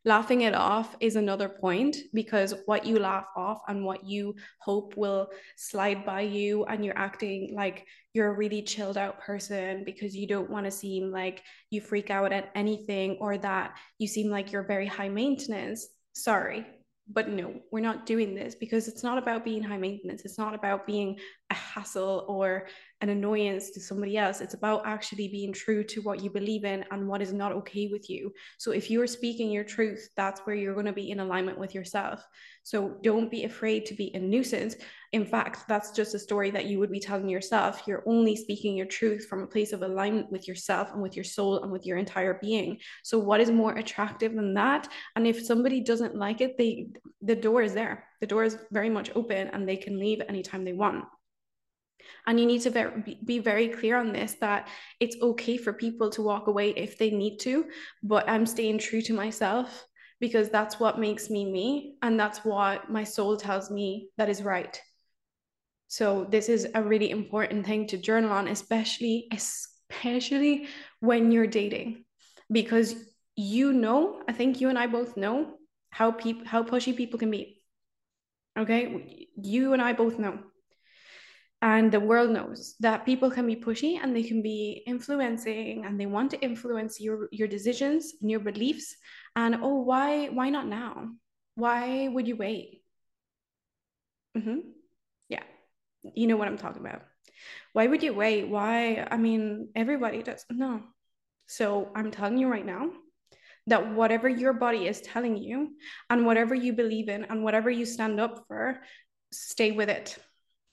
laughing 0.05 0.41
it 0.41 0.55
off 0.55 0.95
is 0.99 1.15
another 1.15 1.49
point 1.49 1.97
because 2.13 2.53
what 2.65 2.85
you 2.85 2.99
laugh 2.99 3.25
off 3.35 3.61
and 3.67 3.83
what 3.83 4.05
you 4.05 4.35
hope 4.59 4.95
will 4.95 5.29
slide 5.57 6.05
by 6.05 6.21
you 6.21 6.65
and 6.65 6.85
you're 6.85 6.97
acting 6.97 7.53
like 7.53 7.85
you're 8.13 8.31
a 8.31 8.37
really 8.37 8.61
chilled 8.61 8.97
out 8.97 9.19
person 9.19 9.83
because 9.83 10.15
you 10.15 10.25
don't 10.25 10.49
want 10.49 10.65
to 10.65 10.71
seem 10.71 11.11
like 11.11 11.43
you 11.69 11.81
freak 11.81 12.09
out 12.09 12.31
at 12.31 12.49
anything 12.55 13.17
or 13.19 13.37
that 13.37 13.75
you 13.97 14.07
seem 14.07 14.29
like 14.29 14.51
you're 14.51 14.63
very 14.63 14.87
high 14.87 15.09
maintenance 15.09 15.87
sorry 16.13 16.65
but 17.11 17.27
no, 17.27 17.55
we're 17.71 17.79
not 17.79 18.05
doing 18.05 18.35
this 18.35 18.53
because 18.53 18.87
it's 18.87 19.03
not 19.03 19.17
about 19.17 19.43
being 19.43 19.63
high 19.63 19.77
maintenance. 19.77 20.21
It's 20.25 20.37
not 20.37 20.53
about 20.53 20.85
being 20.85 21.17
a 21.49 21.55
hassle 21.55 22.25
or 22.27 22.67
an 23.01 23.09
annoyance 23.09 23.69
to 23.71 23.79
somebody 23.79 24.17
else. 24.17 24.41
It's 24.41 24.53
about 24.53 24.85
actually 24.85 25.29
being 25.29 25.53
true 25.53 25.83
to 25.85 26.01
what 26.01 26.21
you 26.21 26.29
believe 26.29 26.65
in 26.65 26.83
and 26.91 27.07
what 27.07 27.21
is 27.21 27.31
not 27.31 27.53
okay 27.53 27.87
with 27.87 28.09
you. 28.09 28.33
So 28.57 28.71
if 28.71 28.91
you're 28.91 29.07
speaking 29.07 29.51
your 29.51 29.63
truth, 29.63 30.09
that's 30.17 30.41
where 30.41 30.55
you're 30.55 30.73
going 30.73 30.85
to 30.85 30.93
be 30.93 31.11
in 31.11 31.21
alignment 31.21 31.57
with 31.57 31.73
yourself. 31.73 32.25
So 32.63 32.97
don't 33.01 33.31
be 33.31 33.45
afraid 33.45 33.85
to 33.85 33.93
be 33.93 34.13
a 34.13 34.19
nuisance. 34.19 34.75
In 35.13 35.25
fact, 35.25 35.67
that's 35.67 35.91
just 35.91 36.13
a 36.13 36.19
story 36.19 36.51
that 36.51 36.65
you 36.65 36.77
would 36.79 36.91
be 36.91 36.99
telling 36.99 37.29
yourself. 37.29 37.83
You're 37.87 38.03
only 38.05 38.35
speaking 38.35 38.75
your 38.75 38.85
truth 38.85 39.27
from 39.27 39.43
a 39.43 39.47
place 39.47 39.71
of 39.71 39.81
alignment 39.81 40.31
with 40.31 40.47
yourself 40.47 40.91
and 40.91 41.01
with 41.01 41.15
your 41.15 41.23
soul 41.23 41.63
and 41.63 41.71
with 41.71 41.85
your 41.85 41.97
entire 41.97 42.37
being. 42.41 42.79
So 43.03 43.17
what 43.17 43.39
is 43.39 43.49
more 43.49 43.77
attractive 43.77 44.35
than 44.35 44.53
that? 44.55 44.89
And 45.15 45.25
if 45.25 45.43
somebody 45.43 45.81
doesn't 45.81 46.15
like 46.15 46.41
it, 46.41 46.57
they 46.57 46.87
the 47.21 47.35
door 47.35 47.61
is 47.61 47.73
there. 47.73 48.05
The 48.19 48.27
door 48.27 48.43
is 48.43 48.57
very 48.71 48.89
much 48.89 49.11
open 49.15 49.47
and 49.47 49.67
they 49.67 49.77
can 49.77 49.97
leave 49.97 50.21
anytime 50.27 50.63
they 50.63 50.73
want. 50.73 51.05
And 52.27 52.39
you 52.39 52.45
need 52.45 52.61
to 52.61 53.03
be 53.25 53.39
very 53.39 53.69
clear 53.69 53.97
on 53.97 54.13
this 54.13 54.35
that 54.41 54.67
it's 54.99 55.17
okay 55.21 55.57
for 55.57 55.73
people 55.73 56.09
to 56.11 56.21
walk 56.21 56.47
away 56.47 56.69
if 56.71 56.97
they 56.97 57.09
need 57.09 57.37
to, 57.39 57.65
but 58.03 58.29
I'm 58.29 58.45
staying 58.45 58.79
true 58.79 59.01
to 59.03 59.13
myself 59.13 59.85
because 60.19 60.49
that's 60.49 60.79
what 60.79 60.99
makes 60.99 61.29
me 61.29 61.45
me 61.45 61.95
and 62.01 62.19
that's 62.19 62.43
what 62.43 62.89
my 62.91 63.03
soul 63.03 63.37
tells 63.37 63.71
me 63.71 64.09
that 64.17 64.29
is 64.29 64.43
right. 64.43 64.79
So 65.87 66.27
this 66.29 66.49
is 66.49 66.67
a 66.75 66.83
really 66.83 67.09
important 67.09 67.65
thing 67.65 67.87
to 67.87 67.97
journal 67.97 68.31
on 68.31 68.47
especially 68.47 69.27
especially 69.31 70.67
when 70.99 71.31
you're 71.31 71.47
dating 71.47 72.05
because 72.51 72.95
you 73.35 73.73
know 73.73 74.21
i 74.27 74.33
think 74.33 74.61
you 74.61 74.69
and 74.69 74.77
i 74.77 74.85
both 74.85 75.15
know 75.15 75.55
how 75.89 76.11
people 76.11 76.45
how 76.45 76.63
pushy 76.63 76.95
people 76.95 77.17
can 77.17 77.31
be. 77.31 77.61
Okay? 78.57 79.27
You 79.35 79.73
and 79.73 79.81
i 79.81 79.93
both 79.93 80.19
know 80.19 80.39
and 81.61 81.91
the 81.91 81.99
world 81.99 82.31
knows 82.31 82.75
that 82.79 83.05
people 83.05 83.29
can 83.29 83.45
be 83.45 83.55
pushy 83.55 83.99
and 84.01 84.15
they 84.15 84.23
can 84.23 84.41
be 84.41 84.81
influencing 84.87 85.85
and 85.85 85.99
they 85.99 86.05
want 86.05 86.31
to 86.31 86.39
influence 86.39 87.01
your 87.01 87.27
your 87.31 87.47
decisions 87.47 88.13
and 88.21 88.31
your 88.31 88.39
beliefs. 88.39 88.95
And 89.35 89.55
oh 89.61 89.81
why 89.81 90.27
why 90.27 90.49
not 90.49 90.67
now? 90.67 91.09
Why 91.55 92.07
would 92.07 92.27
you 92.27 92.37
wait? 92.37 92.83
Mm-hmm. 94.37 94.59
yeah. 95.27 95.43
You 96.15 96.27
know 96.27 96.37
what 96.37 96.47
i'm 96.47 96.57
talking 96.57 96.81
about. 96.81 97.01
Why 97.73 97.87
would 97.87 98.03
you 98.03 98.13
wait? 98.13 98.47
Why 98.47 99.05
i 99.11 99.17
mean 99.17 99.69
everybody 99.75 100.23
does. 100.23 100.45
No. 100.49 100.81
So 101.47 101.91
i'm 101.93 102.11
telling 102.11 102.37
you 102.37 102.47
right 102.47 102.65
now 102.65 102.91
that 103.67 103.93
whatever 103.93 104.29
your 104.29 104.53
body 104.53 104.87
is 104.87 105.01
telling 105.01 105.35
you 105.35 105.71
and 106.09 106.25
whatever 106.25 106.55
you 106.55 106.71
believe 106.71 107.09
in 107.09 107.25
and 107.25 107.43
whatever 107.43 107.69
you 107.69 107.85
stand 107.85 108.19
up 108.19 108.45
for 108.47 108.79
stay 109.31 109.71
with 109.71 109.89
it 109.89 110.17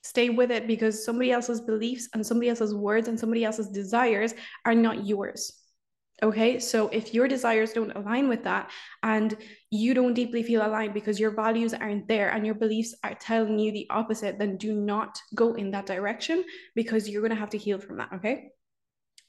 stay 0.07 0.31
with 0.31 0.51
it 0.51 0.67
because 0.67 1.05
somebody 1.05 1.31
else's 1.33 1.61
beliefs 1.61 2.09
and 2.15 2.27
somebody 2.27 2.49
else's 2.49 2.75
words 2.75 3.09
and 3.09 3.19
somebody 3.19 3.45
else's 3.45 3.69
desires 3.69 4.35
are 4.65 4.75
not 4.75 5.07
yours 5.07 5.53
Okay, 6.23 6.59
so 6.59 6.89
if 6.89 7.13
your 7.13 7.29
desires 7.29 7.75
don't 7.75 7.95
align 7.95 8.27
with 8.27 8.43
that 8.45 8.71
and 9.03 9.37
you 9.69 9.93
don't 9.93 10.15
deeply 10.15 10.43
feel 10.43 10.65
aligned 10.65 10.95
because 10.95 11.21
your 11.21 11.31
values 11.31 11.75
aren't 11.75 12.09
there 12.09 12.31
and 12.31 12.47
your 12.47 12.55
beliefs 12.55 12.95
are 13.05 13.15
telling 13.15 13.59
you 13.59 13.71
the 13.71 13.87
opposite, 13.91 14.39
then 14.39 14.57
do 14.57 14.73
not 14.73 15.21
go 15.35 15.53
in 15.55 15.71
that 15.73 15.85
direction 15.85 16.43
because 16.75 17.07
you're 17.07 17.21
going 17.21 17.35
to 17.35 17.39
have 17.39 17.51
to 17.51 17.59
heal 17.59 17.79
from 17.79 17.99
that. 17.99 18.09
Okay, 18.15 18.49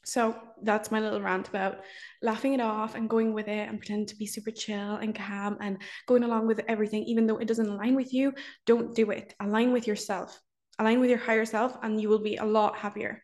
so 0.05 0.33
that's 0.63 0.89
my 0.89 1.01
little 1.01 1.21
rant 1.21 1.49
about 1.49 1.79
laughing 2.21 2.53
it 2.53 2.61
off 2.61 2.95
and 2.95 3.09
going 3.09 3.33
with 3.33 3.49
it 3.49 3.67
and 3.67 3.79
pretending 3.79 4.07
to 4.07 4.15
be 4.15 4.25
super 4.25 4.51
chill 4.51 4.95
and 4.95 5.13
calm 5.13 5.57
and 5.59 5.81
going 6.07 6.23
along 6.23 6.47
with 6.47 6.61
everything, 6.69 7.03
even 7.03 7.27
though 7.27 7.37
it 7.37 7.49
doesn't 7.49 7.67
align 7.67 7.95
with 7.95 8.13
you. 8.13 8.33
Don't 8.65 8.95
do 8.95 9.11
it. 9.11 9.35
Align 9.41 9.73
with 9.73 9.87
yourself, 9.87 10.39
align 10.79 10.99
with 10.99 11.09
your 11.09 11.19
higher 11.19 11.45
self, 11.45 11.77
and 11.83 11.99
you 12.01 12.09
will 12.09 12.23
be 12.23 12.37
a 12.37 12.45
lot 12.45 12.77
happier. 12.77 13.23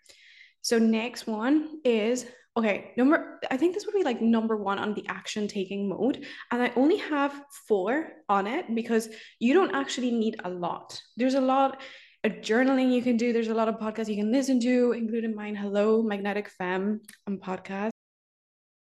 So, 0.62 0.79
next 0.79 1.27
one 1.27 1.79
is 1.83 2.25
okay 2.55 2.91
number 2.98 3.39
i 3.50 3.57
think 3.57 3.74
this 3.74 3.88
would 3.88 3.95
be 3.95 4.03
like 4.03 4.22
number 4.22 4.55
one 4.55 4.77
on 4.77 4.93
the 4.93 5.05
action 5.07 5.48
taking 5.48 5.89
mode. 5.89 6.25
And 6.51 6.62
i 6.62 6.72
only 6.75 6.98
have 6.98 7.41
four 7.67 8.12
on 8.29 8.45
it 8.48 8.74
because 8.75 9.10
you 9.39 9.53
don't 9.53 9.74
actually 9.74 10.12
need 10.12 10.36
a 10.43 10.50
lot. 10.50 11.00
There's 11.17 11.33
a 11.33 11.41
lot 11.41 11.81
of 12.24 12.31
journaling 12.33 12.93
you 12.93 13.01
can 13.01 13.17
do. 13.17 13.33
There's 13.33 13.50
a 13.50 13.53
lot 13.53 13.67
of 13.67 13.75
podcasts 13.75 14.07
you 14.07 14.15
can 14.15 14.31
listen 14.31 14.60
to 14.62 14.91
including 14.91 15.36
mine 15.36 15.55
hello 15.55 16.03
magnetic 16.03 16.50
femme 16.50 17.01
and 17.27 17.41
podcast 17.41 17.92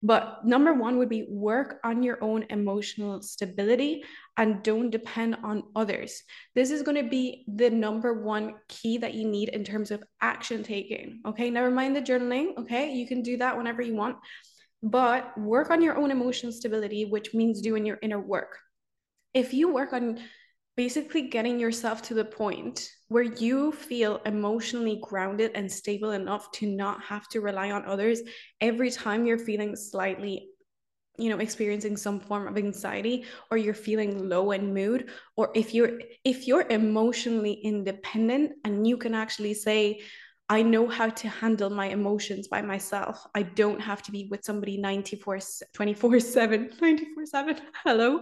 but 0.04 0.44
number 0.44 0.74
one 0.74 0.98
would 0.98 1.08
be 1.08 1.26
work 1.30 1.80
on 1.82 2.02
your 2.02 2.22
own 2.22 2.44
emotional 2.50 3.22
stability 3.22 4.04
and 4.36 4.62
don't 4.62 4.90
depend 4.90 5.34
on 5.42 5.62
others. 5.74 6.22
This 6.54 6.70
is 6.70 6.82
going 6.82 7.02
to 7.02 7.08
be 7.08 7.46
the 7.48 7.70
number 7.70 8.22
one 8.22 8.56
key 8.68 8.98
that 8.98 9.14
you 9.14 9.26
need 9.26 9.48
in 9.48 9.64
terms 9.64 9.90
of 9.90 10.04
action 10.20 10.62
taking. 10.62 11.22
Okay. 11.26 11.48
Never 11.48 11.70
mind 11.70 11.96
the 11.96 12.02
journaling. 12.02 12.58
Okay. 12.58 12.92
You 12.92 13.08
can 13.08 13.22
do 13.22 13.38
that 13.38 13.56
whenever 13.56 13.80
you 13.80 13.94
want, 13.94 14.16
but 14.82 15.36
work 15.38 15.70
on 15.70 15.80
your 15.80 15.96
own 15.96 16.10
emotional 16.10 16.52
stability, 16.52 17.06
which 17.06 17.32
means 17.32 17.62
doing 17.62 17.86
your 17.86 17.98
inner 18.02 18.20
work. 18.20 18.58
If 19.32 19.54
you 19.54 19.72
work 19.72 19.94
on 19.94 20.18
basically 20.76 21.22
getting 21.28 21.58
yourself 21.60 22.02
to 22.02 22.14
the 22.14 22.24
point 22.24 22.88
where 23.08 23.22
you 23.22 23.70
feel 23.70 24.20
emotionally 24.26 24.98
grounded 25.02 25.52
and 25.54 25.70
stable 25.70 26.10
enough 26.10 26.50
to 26.52 26.66
not 26.66 27.02
have 27.02 27.28
to 27.28 27.40
rely 27.40 27.70
on 27.70 27.84
others 27.84 28.20
every 28.60 28.90
time 28.90 29.24
you're 29.24 29.38
feeling 29.38 29.76
slightly 29.76 30.48
you 31.16 31.30
know 31.30 31.38
experiencing 31.38 31.96
some 31.96 32.18
form 32.18 32.48
of 32.48 32.58
anxiety 32.58 33.24
or 33.50 33.56
you're 33.56 33.72
feeling 33.72 34.28
low 34.28 34.50
in 34.50 34.74
mood 34.74 35.10
or 35.36 35.50
if 35.54 35.72
you're 35.72 36.00
if 36.24 36.48
you're 36.48 36.66
emotionally 36.70 37.52
independent 37.52 38.52
and 38.64 38.86
you 38.86 38.96
can 38.96 39.14
actually 39.14 39.54
say 39.54 40.00
I 40.50 40.60
know 40.60 40.86
how 40.86 41.08
to 41.08 41.28
handle 41.28 41.70
my 41.70 41.86
emotions 41.86 42.48
by 42.48 42.60
myself. 42.60 43.26
I 43.34 43.44
don't 43.44 43.80
have 43.80 44.02
to 44.02 44.12
be 44.12 44.28
with 44.30 44.44
somebody 44.44 44.76
94, 44.76 45.38
24 45.72 46.20
7, 46.20 46.70
94 46.82 47.26
7. 47.26 47.60
Hello. 47.82 48.20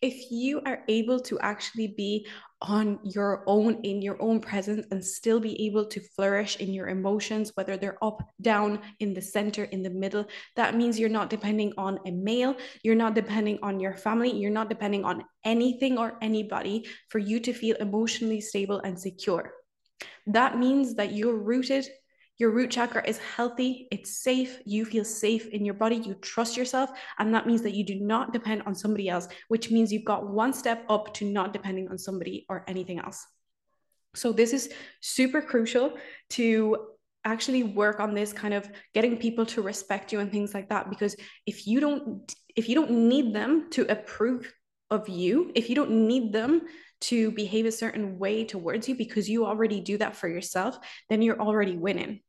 If 0.00 0.30
you 0.30 0.60
are 0.66 0.84
able 0.86 1.18
to 1.20 1.40
actually 1.40 1.88
be 1.88 2.28
on 2.62 3.00
your 3.02 3.42
own, 3.48 3.80
in 3.82 4.02
your 4.02 4.22
own 4.22 4.38
presence, 4.38 4.86
and 4.92 5.04
still 5.04 5.40
be 5.40 5.66
able 5.66 5.84
to 5.86 6.00
flourish 6.14 6.58
in 6.58 6.72
your 6.72 6.88
emotions, 6.90 7.50
whether 7.56 7.76
they're 7.76 8.02
up, 8.04 8.22
down, 8.40 8.78
in 9.00 9.12
the 9.12 9.22
center, 9.22 9.64
in 9.64 9.82
the 9.82 9.90
middle, 9.90 10.26
that 10.54 10.76
means 10.76 11.00
you're 11.00 11.08
not 11.08 11.28
depending 11.28 11.72
on 11.76 11.98
a 12.06 12.12
male, 12.12 12.54
you're 12.84 12.94
not 12.94 13.16
depending 13.16 13.58
on 13.62 13.80
your 13.80 13.96
family, 13.96 14.30
you're 14.30 14.48
not 14.48 14.68
depending 14.68 15.04
on 15.04 15.24
anything 15.44 15.98
or 15.98 16.18
anybody 16.22 16.86
for 17.08 17.18
you 17.18 17.40
to 17.40 17.52
feel 17.52 17.74
emotionally 17.80 18.40
stable 18.40 18.78
and 18.84 18.96
secure. 18.96 19.52
That 20.26 20.58
means 20.58 20.94
that 20.94 21.12
you're 21.12 21.36
rooted, 21.36 21.86
your 22.38 22.50
root 22.50 22.70
chakra 22.70 23.02
is 23.06 23.18
healthy, 23.18 23.86
it's 23.90 24.22
safe, 24.22 24.60
you 24.64 24.84
feel 24.84 25.04
safe 25.04 25.46
in 25.48 25.64
your 25.64 25.74
body, 25.74 25.96
you 25.96 26.14
trust 26.14 26.56
yourself. 26.56 26.90
And 27.18 27.32
that 27.34 27.46
means 27.46 27.62
that 27.62 27.74
you 27.74 27.84
do 27.84 28.00
not 28.00 28.32
depend 28.32 28.62
on 28.66 28.74
somebody 28.74 29.08
else, 29.08 29.28
which 29.48 29.70
means 29.70 29.92
you've 29.92 30.04
got 30.04 30.28
one 30.28 30.52
step 30.52 30.84
up 30.88 31.14
to 31.14 31.24
not 31.24 31.52
depending 31.52 31.88
on 31.88 31.98
somebody 31.98 32.46
or 32.48 32.64
anything 32.66 32.98
else. 32.98 33.26
So, 34.14 34.32
this 34.32 34.52
is 34.52 34.72
super 35.00 35.42
crucial 35.42 35.94
to 36.30 36.76
actually 37.24 37.62
work 37.62 38.00
on 38.00 38.14
this 38.14 38.32
kind 38.32 38.54
of 38.54 38.68
getting 38.92 39.16
people 39.16 39.46
to 39.46 39.62
respect 39.62 40.12
you 40.12 40.20
and 40.20 40.30
things 40.30 40.52
like 40.52 40.68
that 40.68 40.90
because 40.90 41.16
if 41.46 41.66
you 41.66 41.80
don't 41.80 42.34
if 42.54 42.68
you 42.68 42.74
don't 42.74 42.90
need 42.90 43.34
them 43.34 43.70
to 43.70 43.90
approve 43.90 44.52
of 44.90 45.08
you 45.08 45.50
if 45.54 45.68
you 45.68 45.74
don't 45.74 46.06
need 46.06 46.32
them 46.32 46.62
to 47.00 47.30
behave 47.32 47.66
a 47.66 47.72
certain 47.72 48.18
way 48.18 48.44
towards 48.44 48.88
you 48.88 48.94
because 48.94 49.28
you 49.28 49.44
already 49.44 49.80
do 49.80 49.98
that 49.98 50.16
for 50.16 50.28
yourself, 50.28 50.78
then 51.10 51.20
you're 51.20 51.40
already 51.40 51.76
winning. 51.76 52.20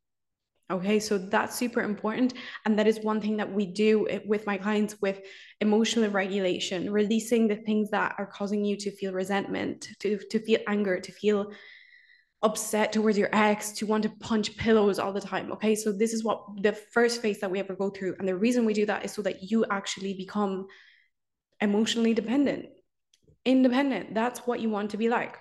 Okay, 0.68 0.98
so 0.98 1.16
that's 1.16 1.56
super 1.56 1.80
important. 1.80 2.34
And 2.64 2.76
that 2.78 2.88
is 2.88 2.98
one 2.98 3.20
thing 3.20 3.36
that 3.36 3.52
we 3.52 3.66
do 3.66 4.06
with 4.26 4.46
my 4.46 4.58
clients 4.58 4.96
with 5.00 5.20
emotional 5.60 6.10
regulation, 6.10 6.90
releasing 6.90 7.46
the 7.46 7.56
things 7.56 7.90
that 7.90 8.16
are 8.18 8.26
causing 8.26 8.64
you 8.64 8.76
to 8.78 8.90
feel 8.90 9.12
resentment, 9.12 9.88
to, 10.00 10.18
to 10.30 10.40
feel 10.40 10.58
anger, 10.66 10.98
to 10.98 11.12
feel 11.12 11.52
upset 12.42 12.92
towards 12.92 13.16
your 13.16 13.30
ex, 13.32 13.70
to 13.72 13.86
want 13.86 14.02
to 14.02 14.10
punch 14.20 14.56
pillows 14.56 14.98
all 14.98 15.12
the 15.12 15.20
time. 15.20 15.52
Okay, 15.52 15.76
so 15.76 15.92
this 15.92 16.12
is 16.12 16.24
what 16.24 16.44
the 16.60 16.72
first 16.72 17.22
phase 17.22 17.40
that 17.40 17.50
we 17.50 17.60
ever 17.60 17.76
go 17.76 17.88
through. 17.88 18.16
And 18.18 18.26
the 18.26 18.36
reason 18.36 18.64
we 18.64 18.74
do 18.74 18.86
that 18.86 19.04
is 19.04 19.12
so 19.12 19.22
that 19.22 19.50
you 19.50 19.64
actually 19.70 20.14
become 20.14 20.66
emotionally 21.60 22.14
dependent 22.14 22.66
independent. 23.46 24.12
That's 24.12 24.40
what 24.40 24.60
you 24.60 24.68
want 24.68 24.90
to 24.90 24.98
be 24.98 25.08
like. 25.08 25.38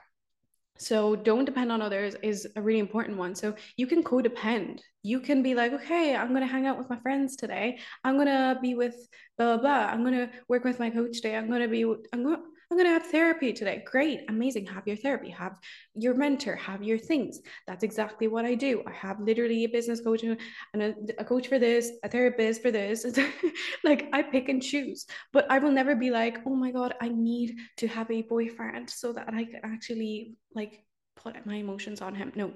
So 0.78 1.16
don't 1.16 1.46
depend 1.46 1.72
on 1.72 1.82
others 1.82 2.16
is 2.22 2.48
a 2.56 2.62
really 2.62 2.80
important 2.80 3.18
one. 3.18 3.34
So 3.34 3.56
you 3.78 3.88
can 3.88 4.04
codepend. 4.04 4.82
You 5.04 5.20
can 5.22 5.42
be 5.42 5.56
like, 5.56 5.74
okay, 5.74 6.16
I'm 6.16 6.34
gonna 6.34 6.48
hang 6.48 6.68
out 6.68 6.78
with 6.78 6.90
my 6.90 7.00
friends 7.00 7.36
today. 7.36 7.80
I'm 8.04 8.18
gonna 8.18 8.60
be 8.62 8.76
with 8.76 8.96
blah 9.38 9.58
blah. 9.58 9.62
blah. 9.62 9.92
I'm 9.92 10.04
gonna 10.04 10.30
work 10.48 10.64
with 10.64 10.80
my 10.80 10.90
coach 10.90 11.22
today. 11.22 11.36
I'm 11.36 11.50
gonna 11.50 11.68
be. 11.68 11.84
I'm 11.84 12.24
gonna. 12.24 12.42
I'm 12.76 12.80
going 12.84 12.94
to 12.94 13.02
have 13.02 13.10
therapy 13.10 13.54
today. 13.54 13.86
Great, 13.90 14.26
amazing. 14.28 14.66
Have 14.66 14.86
your 14.86 14.98
therapy, 14.98 15.30
have 15.30 15.54
your 15.94 16.14
mentor, 16.14 16.58
have 16.58 16.84
your 16.84 16.98
things. 16.98 17.40
That's 17.68 17.86
exactly 17.86 18.28
what 18.28 18.44
I 18.44 18.54
do. 18.54 18.84
I 18.86 18.92
have 18.92 19.18
literally 19.22 19.64
a 19.64 19.70
business 19.70 20.02
coach 20.02 20.24
and 20.24 20.38
a, 20.76 20.94
a 21.18 21.24
coach 21.24 21.48
for 21.48 21.58
this, 21.58 21.92
a 22.04 22.10
therapist 22.10 22.62
for 22.62 22.72
this. 22.72 23.06
like 23.86 24.10
I 24.12 24.22
pick 24.24 24.50
and 24.50 24.62
choose, 24.62 25.06
but 25.32 25.50
I 25.50 25.58
will 25.60 25.72
never 25.72 25.96
be 25.96 26.12
like, 26.12 26.40
oh 26.46 26.54
my 26.54 26.70
God, 26.70 26.96
I 27.00 27.08
need 27.08 27.56
to 27.78 27.88
have 27.88 28.12
a 28.12 28.24
boyfriend 28.24 28.90
so 28.90 29.14
that 29.14 29.34
I 29.34 29.46
can 29.46 29.62
actually 29.64 30.36
like 30.54 30.84
put 31.16 31.46
my 31.46 31.56
emotions 31.56 32.02
on 32.02 32.14
him. 32.14 32.34
No, 32.36 32.52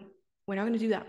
we're 0.47 0.55
not 0.55 0.63
going 0.63 0.73
to 0.73 0.79
do 0.79 0.89
that 0.89 1.07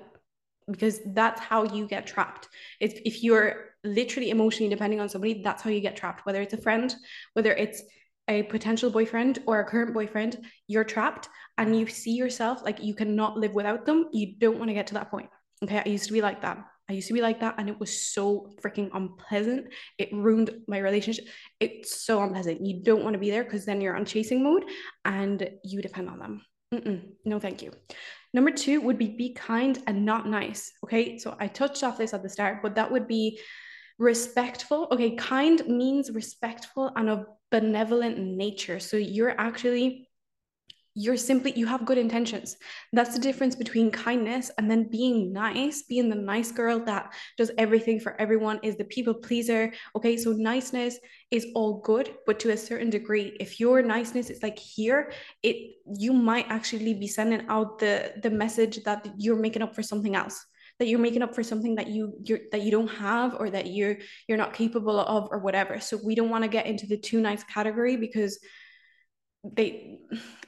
because 0.70 1.00
that's 1.06 1.40
how 1.40 1.64
you 1.64 1.88
get 1.88 2.06
trapped. 2.06 2.46
If, 2.78 3.00
if 3.04 3.24
you're 3.24 3.70
literally 3.82 4.30
emotionally 4.30 4.70
depending 4.70 5.00
on 5.00 5.08
somebody, 5.08 5.42
that's 5.42 5.64
how 5.64 5.70
you 5.70 5.80
get 5.80 5.96
trapped, 5.96 6.24
whether 6.26 6.40
it's 6.40 6.54
a 6.54 6.62
friend, 6.62 6.94
whether 7.32 7.52
it's 7.52 7.82
a 8.30 8.44
potential 8.44 8.90
boyfriend 8.90 9.40
or 9.46 9.60
a 9.60 9.64
current 9.64 9.92
boyfriend, 9.92 10.46
you're 10.68 10.84
trapped 10.84 11.28
and 11.58 11.76
you 11.78 11.86
see 11.86 12.12
yourself 12.12 12.62
like 12.64 12.82
you 12.82 12.94
cannot 12.94 13.36
live 13.36 13.52
without 13.52 13.84
them. 13.84 14.06
You 14.12 14.34
don't 14.38 14.58
want 14.58 14.70
to 14.70 14.74
get 14.74 14.86
to 14.86 14.94
that 14.94 15.10
point. 15.10 15.28
Okay. 15.64 15.82
I 15.84 15.88
used 15.88 16.06
to 16.06 16.12
be 16.12 16.22
like 16.22 16.40
that. 16.42 16.64
I 16.88 16.92
used 16.94 17.08
to 17.08 17.14
be 17.14 17.20
like 17.20 17.40
that 17.40 17.56
and 17.58 17.68
it 17.68 17.78
was 17.78 18.12
so 18.12 18.52
freaking 18.62 18.90
unpleasant. 18.94 19.66
It 19.98 20.12
ruined 20.12 20.50
my 20.68 20.78
relationship. 20.78 21.26
It's 21.58 22.04
so 22.04 22.22
unpleasant. 22.22 22.64
You 22.64 22.82
don't 22.82 23.02
want 23.02 23.14
to 23.14 23.20
be 23.20 23.30
there 23.30 23.44
because 23.44 23.64
then 23.64 23.80
you're 23.80 23.96
on 23.96 24.04
chasing 24.04 24.42
mode 24.42 24.64
and 25.04 25.50
you 25.64 25.82
depend 25.82 26.08
on 26.08 26.18
them. 26.18 26.42
Mm-mm, 26.72 27.02
no, 27.24 27.40
thank 27.40 27.62
you. 27.62 27.72
Number 28.32 28.52
two 28.52 28.80
would 28.80 28.96
be 28.96 29.08
be 29.08 29.34
kind 29.34 29.76
and 29.88 30.04
not 30.04 30.28
nice. 30.28 30.72
Okay. 30.84 31.18
So 31.18 31.36
I 31.40 31.48
touched 31.48 31.82
off 31.82 31.98
this 31.98 32.14
at 32.14 32.22
the 32.22 32.28
start, 32.28 32.62
but 32.62 32.76
that 32.76 32.90
would 32.90 33.08
be 33.08 33.40
respectful. 34.00 34.88
Okay. 34.90 35.14
Kind 35.14 35.66
means 35.68 36.10
respectful 36.10 36.90
and 36.96 37.08
of 37.08 37.26
benevolent 37.50 38.18
nature. 38.18 38.80
So 38.80 38.96
you're 38.96 39.38
actually 39.38 40.08
you're 40.94 41.16
simply 41.16 41.52
you 41.54 41.66
have 41.66 41.86
good 41.86 41.98
intentions 41.98 42.56
that's 42.92 43.14
the 43.14 43.20
difference 43.20 43.54
between 43.54 43.92
kindness 43.92 44.50
and 44.58 44.68
then 44.68 44.90
being 44.90 45.32
nice 45.32 45.82
being 45.82 46.08
the 46.08 46.16
nice 46.16 46.50
girl 46.50 46.80
that 46.80 47.12
does 47.38 47.52
everything 47.58 48.00
for 48.00 48.20
everyone 48.20 48.58
is 48.64 48.76
the 48.76 48.84
people 48.84 49.14
pleaser 49.14 49.72
okay 49.94 50.16
so 50.16 50.32
niceness 50.32 50.98
is 51.30 51.46
all 51.54 51.80
good 51.82 52.12
but 52.26 52.40
to 52.40 52.50
a 52.50 52.56
certain 52.56 52.90
degree 52.90 53.36
if 53.38 53.60
your 53.60 53.82
niceness 53.82 54.30
is 54.30 54.42
like 54.42 54.58
here 54.58 55.12
it 55.44 55.76
you 55.96 56.12
might 56.12 56.46
actually 56.48 56.94
be 56.94 57.06
sending 57.06 57.46
out 57.46 57.78
the 57.78 58.12
the 58.24 58.30
message 58.30 58.82
that 58.82 59.08
you're 59.16 59.36
making 59.36 59.62
up 59.62 59.76
for 59.76 59.84
something 59.84 60.16
else 60.16 60.44
that 60.80 60.88
you're 60.88 60.98
making 60.98 61.22
up 61.22 61.34
for 61.34 61.44
something 61.44 61.74
that 61.76 61.88
you 61.88 62.14
you're 62.24 62.40
that 62.52 62.62
you 62.62 62.70
don't 62.70 62.88
have 62.88 63.36
or 63.38 63.50
that 63.50 63.66
you're 63.66 63.98
you're 64.26 64.38
not 64.38 64.54
capable 64.54 64.98
of 64.98 65.28
or 65.30 65.38
whatever. 65.38 65.78
So 65.78 66.00
we 66.02 66.14
don't 66.14 66.30
want 66.30 66.42
to 66.42 66.48
get 66.48 66.66
into 66.66 66.86
the 66.86 66.96
too 66.96 67.20
nice 67.20 67.44
category 67.44 67.96
because 67.96 68.40
they 69.44 70.00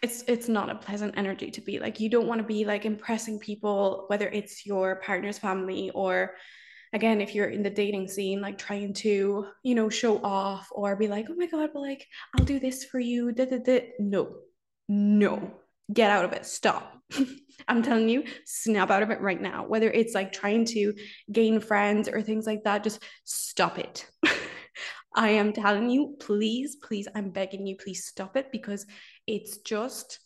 it's 0.02 0.24
it's 0.26 0.48
not 0.48 0.70
a 0.70 0.74
pleasant 0.74 1.14
energy 1.18 1.50
to 1.50 1.60
be. 1.60 1.78
Like 1.78 2.00
you 2.00 2.08
don't 2.08 2.26
want 2.26 2.40
to 2.40 2.46
be 2.46 2.64
like 2.64 2.86
impressing 2.86 3.38
people 3.38 4.06
whether 4.08 4.26
it's 4.28 4.66
your 4.66 4.96
partner's 4.96 5.38
family 5.38 5.90
or 5.94 6.34
again 6.94 7.20
if 7.20 7.34
you're 7.34 7.48
in 7.48 7.62
the 7.62 7.70
dating 7.70 8.08
scene 8.08 8.40
like 8.40 8.56
trying 8.58 8.94
to 8.94 9.46
you 9.62 9.74
know 9.74 9.88
show 9.88 10.18
off 10.22 10.68
or 10.72 10.96
be 10.96 11.08
like 11.08 11.26
oh 11.30 11.34
my 11.36 11.46
god 11.46 11.70
but 11.72 11.80
like 11.80 12.06
i'll 12.36 12.44
do 12.44 12.60
this 12.60 12.84
for 12.84 13.00
you 13.00 13.32
da, 13.32 13.46
da, 13.46 13.58
da. 13.58 13.92
no. 13.98 14.34
No 14.88 15.61
get 15.92 16.10
out 16.10 16.24
of 16.24 16.32
it. 16.32 16.46
Stop. 16.46 16.98
I'm 17.68 17.82
telling 17.82 18.08
you, 18.08 18.24
snap 18.44 18.90
out 18.90 19.02
of 19.02 19.10
it 19.10 19.20
right 19.20 19.40
now. 19.40 19.64
Whether 19.66 19.90
it's 19.90 20.14
like 20.14 20.32
trying 20.32 20.64
to 20.66 20.94
gain 21.30 21.60
friends 21.60 22.08
or 22.08 22.22
things 22.22 22.46
like 22.46 22.64
that, 22.64 22.84
just 22.84 23.02
stop 23.24 23.78
it. 23.78 24.08
I 25.14 25.30
am 25.30 25.52
telling 25.52 25.90
you, 25.90 26.16
please, 26.20 26.76
please, 26.82 27.06
I'm 27.14 27.30
begging 27.30 27.66
you, 27.66 27.76
please 27.76 28.06
stop 28.06 28.36
it 28.36 28.50
because 28.50 28.86
it's 29.26 29.58
just 29.58 30.18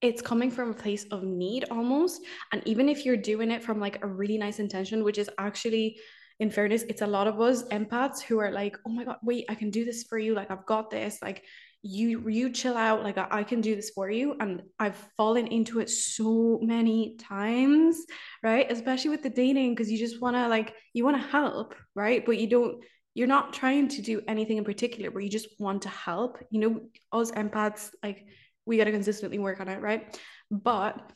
it's 0.00 0.20
coming 0.20 0.50
from 0.50 0.70
a 0.70 0.74
place 0.74 1.04
of 1.12 1.22
need 1.22 1.64
almost. 1.70 2.22
And 2.52 2.60
even 2.66 2.88
if 2.88 3.06
you're 3.06 3.16
doing 3.16 3.52
it 3.52 3.62
from 3.62 3.78
like 3.78 4.02
a 4.02 4.08
really 4.08 4.36
nice 4.36 4.58
intention 4.58 5.04
which 5.04 5.18
is 5.18 5.30
actually 5.38 5.98
in 6.40 6.50
fairness 6.50 6.82
it's 6.88 7.02
a 7.02 7.06
lot 7.06 7.28
of 7.28 7.40
us 7.40 7.62
empaths 7.68 8.20
who 8.20 8.38
are 8.40 8.50
like 8.50 8.76
oh 8.84 8.90
my 8.90 9.04
god 9.04 9.18
wait 9.22 9.44
i 9.48 9.54
can 9.54 9.70
do 9.70 9.84
this 9.84 10.02
for 10.04 10.18
you. 10.18 10.34
Like 10.34 10.50
i've 10.50 10.66
got 10.66 10.90
this. 10.90 11.18
Like 11.22 11.44
you 11.82 12.28
you 12.28 12.50
chill 12.50 12.76
out 12.76 13.02
like 13.02 13.18
I, 13.18 13.42
can 13.42 13.60
do 13.60 13.74
this 13.74 13.90
for 13.90 14.08
you. 14.08 14.36
And 14.38 14.62
i've 14.78 14.96
fallen 15.16 15.48
into 15.48 15.80
it 15.80 15.90
so 15.90 16.60
many 16.62 17.16
times 17.16 18.04
right? 18.42 18.70
Especially 18.70 19.10
with 19.10 19.22
the 19.22 19.30
dating 19.30 19.74
because 19.74 19.90
you 19.90 19.98
just 19.98 20.20
want 20.20 20.36
to 20.36 20.48
like 20.48 20.74
you 20.92 21.04
want 21.04 21.20
to 21.20 21.28
help 21.28 21.74
right? 21.94 22.24
But 22.24 22.38
you 22.38 22.46
don't 22.46 22.84
you're 23.14 23.26
not 23.26 23.52
trying 23.52 23.88
to 23.88 24.02
do 24.02 24.22
anything 24.28 24.56
in 24.58 24.64
particular 24.64 25.10
but 25.10 25.24
you 25.24 25.28
just 25.28 25.48
want 25.58 25.82
to 25.82 25.88
help. 25.88 26.38
You 26.50 26.60
know 26.60 26.80
us 27.12 27.32
empaths 27.32 27.90
like 28.02 28.26
we 28.64 28.76
got 28.76 28.84
to 28.84 28.92
consistently 28.92 29.38
work 29.38 29.60
on 29.60 29.68
it 29.68 29.80
right? 29.80 30.18
But 30.50 31.12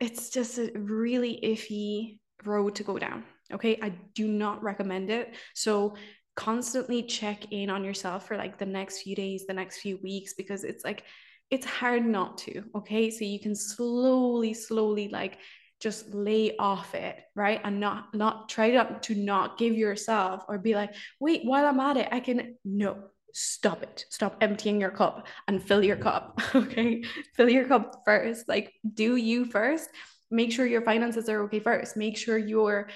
it's 0.00 0.28
just 0.28 0.58
a 0.58 0.70
really 0.74 1.40
iffy 1.42 2.18
road 2.44 2.74
to 2.74 2.82
go 2.82 2.98
down 2.98 3.24
okay? 3.52 3.78
I 3.82 3.90
do 4.14 4.26
not 4.26 4.62
recommend 4.62 5.10
it. 5.10 5.34
So 5.54 5.94
constantly 6.36 7.02
check 7.02 7.52
in 7.52 7.70
on 7.70 7.84
yourself 7.84 8.26
for 8.26 8.36
like 8.36 8.58
the 8.58 8.66
next 8.66 9.02
few 9.02 9.14
days, 9.14 9.46
the 9.46 9.54
next 9.54 9.78
few 9.78 9.98
weeks, 9.98 10.34
because 10.34 10.64
it's 10.64 10.84
like, 10.84 11.04
it's 11.50 11.66
hard 11.66 12.04
not 12.04 12.38
to. 12.38 12.64
Okay. 12.74 13.10
So 13.10 13.24
you 13.24 13.38
can 13.38 13.54
slowly, 13.54 14.54
slowly 14.54 15.08
like 15.08 15.38
just 15.80 16.12
lay 16.14 16.56
off 16.56 16.94
it, 16.94 17.18
right? 17.34 17.60
And 17.62 17.78
not, 17.78 18.14
not 18.14 18.48
try 18.48 18.70
to, 18.70 18.98
to 19.02 19.14
not 19.14 19.58
give 19.58 19.74
yourself 19.76 20.44
or 20.48 20.58
be 20.58 20.74
like, 20.74 20.94
wait, 21.20 21.42
while 21.44 21.66
I'm 21.66 21.80
at 21.80 21.96
it, 21.96 22.08
I 22.10 22.20
can, 22.20 22.56
no, 22.64 22.96
stop 23.34 23.82
it. 23.82 24.06
Stop 24.08 24.36
emptying 24.40 24.80
your 24.80 24.90
cup 24.90 25.26
and 25.46 25.62
fill 25.62 25.84
your 25.84 25.96
mm-hmm. 25.96 26.04
cup. 26.04 26.40
Okay. 26.54 27.04
Fill 27.34 27.50
your 27.50 27.66
cup 27.66 28.02
first. 28.04 28.48
Like, 28.48 28.72
do 28.94 29.16
you 29.16 29.44
first. 29.44 29.90
Make 30.30 30.52
sure 30.52 30.66
your 30.66 30.82
finances 30.82 31.28
are 31.28 31.42
okay 31.42 31.60
first. 31.60 31.96
Make 31.96 32.16
sure 32.16 32.38
your 32.38 32.88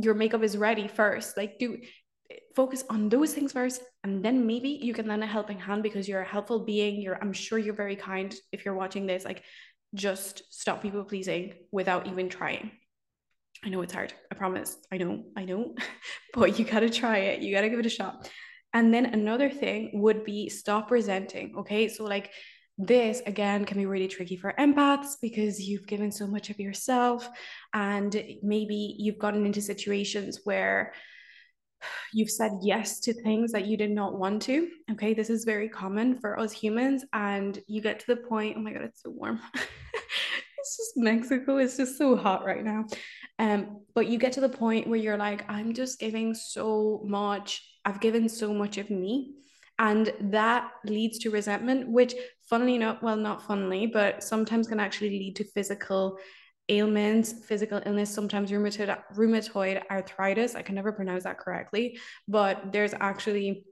your 0.00 0.14
makeup 0.14 0.42
is 0.42 0.56
ready 0.56 0.88
first. 0.88 1.36
Like, 1.36 1.58
do 1.58 1.78
focus 2.54 2.84
on 2.88 3.08
those 3.08 3.34
things 3.34 3.52
first 3.52 3.82
and 4.04 4.24
then 4.24 4.46
maybe 4.46 4.68
you 4.68 4.94
can 4.94 5.06
lend 5.06 5.22
a 5.22 5.26
helping 5.26 5.58
hand 5.58 5.82
because 5.82 6.08
you're 6.08 6.20
a 6.20 6.24
helpful 6.24 6.64
being 6.64 7.00
you're 7.00 7.18
i'm 7.20 7.32
sure 7.32 7.58
you're 7.58 7.74
very 7.74 7.96
kind 7.96 8.34
if 8.52 8.64
you're 8.64 8.74
watching 8.74 9.06
this 9.06 9.24
like 9.24 9.42
just 9.94 10.42
stop 10.50 10.82
people 10.82 11.04
pleasing 11.04 11.54
without 11.70 12.06
even 12.06 12.28
trying. 12.28 12.72
I 13.64 13.68
know 13.70 13.80
it's 13.80 13.94
hard. 13.94 14.12
I 14.30 14.34
promise. 14.34 14.76
I 14.92 14.98
know. 14.98 15.24
I 15.36 15.44
know. 15.44 15.74
but 16.34 16.58
you 16.58 16.64
got 16.64 16.80
to 16.80 16.90
try 16.90 17.18
it. 17.18 17.40
You 17.40 17.54
got 17.54 17.62
to 17.62 17.70
give 17.70 17.78
it 17.78 17.86
a 17.86 17.90
shot. 17.90 18.28
And 18.74 18.92
then 18.92 19.06
another 19.06 19.48
thing 19.48 19.90
would 19.94 20.24
be 20.24 20.48
stop 20.48 20.90
resenting. 20.90 21.54
Okay. 21.58 21.88
So, 21.88 22.04
like, 22.04 22.32
this 22.76 23.22
again 23.24 23.64
can 23.64 23.78
be 23.78 23.86
really 23.86 24.08
tricky 24.08 24.36
for 24.36 24.52
empaths 24.58 25.12
because 25.22 25.62
you've 25.62 25.86
given 25.86 26.10
so 26.10 26.26
much 26.26 26.50
of 26.50 26.58
yourself 26.58 27.28
and 27.72 28.12
maybe 28.42 28.96
you've 28.98 29.20
gotten 29.20 29.46
into 29.46 29.62
situations 29.62 30.40
where 30.42 30.92
you've 32.12 32.30
said 32.30 32.52
yes 32.62 33.00
to 33.00 33.12
things 33.12 33.52
that 33.52 33.66
you 33.66 33.76
did 33.76 33.90
not 33.90 34.18
want 34.18 34.42
to. 34.42 34.68
Okay, 34.92 35.14
this 35.14 35.30
is 35.30 35.44
very 35.44 35.68
common 35.68 36.18
for 36.18 36.38
us 36.38 36.52
humans. 36.52 37.04
And 37.12 37.58
you 37.66 37.80
get 37.80 38.00
to 38.00 38.06
the 38.08 38.16
point, 38.16 38.56
oh 38.56 38.60
my 38.60 38.72
God, 38.72 38.82
it's 38.82 39.02
so 39.02 39.10
warm. 39.10 39.40
it's 39.54 40.76
just 40.76 40.96
Mexico, 40.96 41.58
it's 41.58 41.76
just 41.76 41.98
so 41.98 42.16
hot 42.16 42.44
right 42.44 42.64
now. 42.64 42.84
Um, 43.38 43.80
but 43.94 44.06
you 44.06 44.18
get 44.18 44.32
to 44.34 44.40
the 44.40 44.48
point 44.48 44.86
where 44.86 44.98
you're 44.98 45.16
like, 45.16 45.44
I'm 45.50 45.74
just 45.74 45.98
giving 45.98 46.34
so 46.34 47.02
much, 47.04 47.62
I've 47.84 48.00
given 48.00 48.28
so 48.28 48.54
much 48.54 48.78
of 48.78 48.90
me. 48.90 49.34
And 49.78 50.12
that 50.20 50.70
leads 50.84 51.18
to 51.20 51.30
resentment, 51.30 51.88
which, 51.88 52.14
funnily 52.48 52.76
enough, 52.76 53.02
well, 53.02 53.16
not 53.16 53.42
funnily, 53.42 53.86
but 53.86 54.22
sometimes 54.22 54.68
can 54.68 54.78
actually 54.78 55.10
lead 55.10 55.36
to 55.36 55.44
physical 55.44 56.18
ailments, 56.68 57.32
physical 57.46 57.80
illness, 57.84 58.10
sometimes 58.10 58.50
rheumatoid, 58.50 58.96
rheumatoid 59.14 59.82
arthritis. 59.90 60.54
I 60.54 60.62
can 60.62 60.74
never 60.74 60.92
pronounce 60.92 61.24
that 61.24 61.38
correctly, 61.38 61.98
but 62.28 62.72
there's 62.72 62.94
actually 63.00 63.64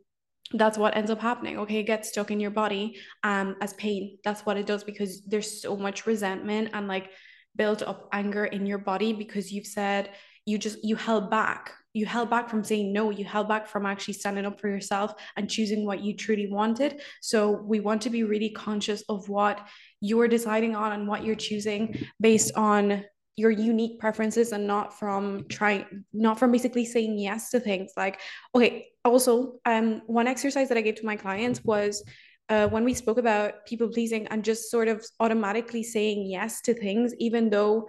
that's 0.54 0.76
what 0.76 0.94
ends 0.96 1.10
up 1.10 1.20
happening 1.20 1.58
okay 1.58 1.78
it 1.78 1.84
gets 1.84 2.08
stuck 2.10 2.30
in 2.30 2.40
your 2.40 2.50
body 2.50 2.96
um 3.22 3.56
as 3.62 3.72
pain 3.74 4.18
that's 4.22 4.44
what 4.44 4.56
it 4.56 4.66
does 4.66 4.84
because 4.84 5.22
there's 5.24 5.62
so 5.62 5.76
much 5.76 6.04
resentment 6.04 6.68
and 6.74 6.88
like 6.88 7.10
built 7.56 7.82
up 7.82 8.08
anger 8.12 8.44
in 8.44 8.66
your 8.66 8.78
body 8.78 9.12
because 9.12 9.52
you've 9.52 9.66
said 9.66 10.10
you 10.44 10.58
just 10.58 10.84
you 10.84 10.96
held 10.96 11.30
back 11.30 11.72
you 11.92 12.06
held 12.06 12.30
back 12.30 12.48
from 12.48 12.64
saying 12.64 12.92
no 12.92 13.10
you 13.10 13.24
held 13.24 13.48
back 13.48 13.66
from 13.66 13.86
actually 13.86 14.14
standing 14.14 14.46
up 14.46 14.60
for 14.60 14.68
yourself 14.68 15.14
and 15.36 15.50
choosing 15.50 15.84
what 15.86 16.02
you 16.02 16.16
truly 16.16 16.48
wanted. 16.50 17.00
So 17.20 17.50
we 17.50 17.80
want 17.80 18.02
to 18.02 18.10
be 18.10 18.24
really 18.24 18.50
conscious 18.50 19.02
of 19.08 19.28
what 19.28 19.66
you're 20.00 20.28
deciding 20.28 20.74
on 20.74 20.92
and 20.92 21.06
what 21.06 21.24
you're 21.24 21.34
choosing 21.34 22.06
based 22.20 22.52
on 22.56 23.04
your 23.36 23.50
unique 23.50 23.98
preferences 23.98 24.52
and 24.52 24.66
not 24.66 24.98
from 24.98 25.46
trying 25.48 26.04
not 26.12 26.38
from 26.38 26.52
basically 26.52 26.84
saying 26.84 27.18
yes 27.18 27.50
to 27.50 27.60
things. 27.60 27.92
Like 27.96 28.20
okay 28.54 28.88
also 29.04 29.54
um 29.64 30.02
one 30.06 30.28
exercise 30.28 30.68
that 30.68 30.78
i 30.78 30.80
gave 30.80 30.94
to 30.94 31.06
my 31.06 31.16
clients 31.16 31.62
was 31.64 32.04
uh, 32.48 32.68
when 32.68 32.84
we 32.84 32.92
spoke 32.92 33.18
about 33.18 33.64
people 33.66 33.88
pleasing 33.88 34.26
and 34.26 34.44
just 34.44 34.70
sort 34.70 34.86
of 34.86 35.04
automatically 35.20 35.82
saying 35.82 36.26
yes 36.26 36.60
to 36.60 36.74
things 36.74 37.14
even 37.18 37.48
though 37.48 37.86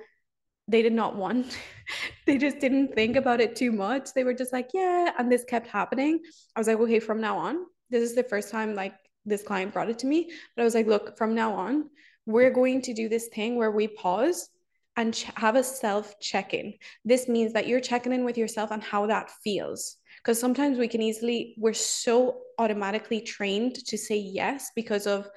they 0.68 0.82
did 0.82 0.94
not 0.94 1.16
want 1.16 1.58
they 2.26 2.38
just 2.38 2.60
didn't 2.60 2.94
think 2.96 3.16
about 3.16 3.42
it 3.42 3.56
too 3.56 3.72
much 3.72 4.14
they 4.14 4.24
were 4.24 4.34
just 4.34 4.54
like 4.54 4.70
yeah 4.74 5.12
and 5.18 5.32
this 5.32 5.44
kept 5.44 5.68
happening 5.68 6.20
i 6.56 6.60
was 6.60 6.68
like 6.68 6.80
okay 6.80 7.00
from 7.00 7.20
now 7.20 7.38
on 7.38 7.66
this 7.90 8.02
is 8.02 8.16
the 8.16 8.24
first 8.24 8.50
time 8.50 8.74
like 8.74 8.94
this 9.26 9.44
client 9.44 9.74
brought 9.74 9.90
it 9.90 10.00
to 10.00 10.08
me 10.08 10.32
but 10.56 10.62
i 10.62 10.66
was 10.66 10.76
like 10.76 10.88
look 10.88 11.18
from 11.18 11.36
now 11.36 11.54
on 11.54 11.90
we're 12.26 12.52
going 12.52 12.82
to 12.82 12.94
do 12.94 13.10
this 13.10 13.28
thing 13.28 13.58
where 13.58 13.72
we 13.72 13.88
pause 13.88 14.50
and 14.96 15.14
ch- 15.14 15.32
have 15.36 15.56
a 15.56 15.64
self 15.64 16.20
check 16.20 16.54
in. 16.54 16.74
This 17.04 17.28
means 17.28 17.54
that 17.54 17.68
you're 17.68 17.80
checking 17.80 18.14
in 18.14 18.24
with 18.24 18.38
yourself 18.38 18.72
and 18.72 18.84
how 18.84 19.08
that 19.08 19.32
feels. 19.44 19.98
Because 20.18 20.40
sometimes 20.40 20.78
we 20.78 20.88
can 20.88 21.02
easily, 21.02 21.56
we're 21.58 21.74
so 21.74 22.42
automatically 22.58 23.20
trained 23.22 23.76
to 23.88 23.98
say 23.98 24.16
yes 24.16 24.72
because 24.76 25.08
of 25.08 25.28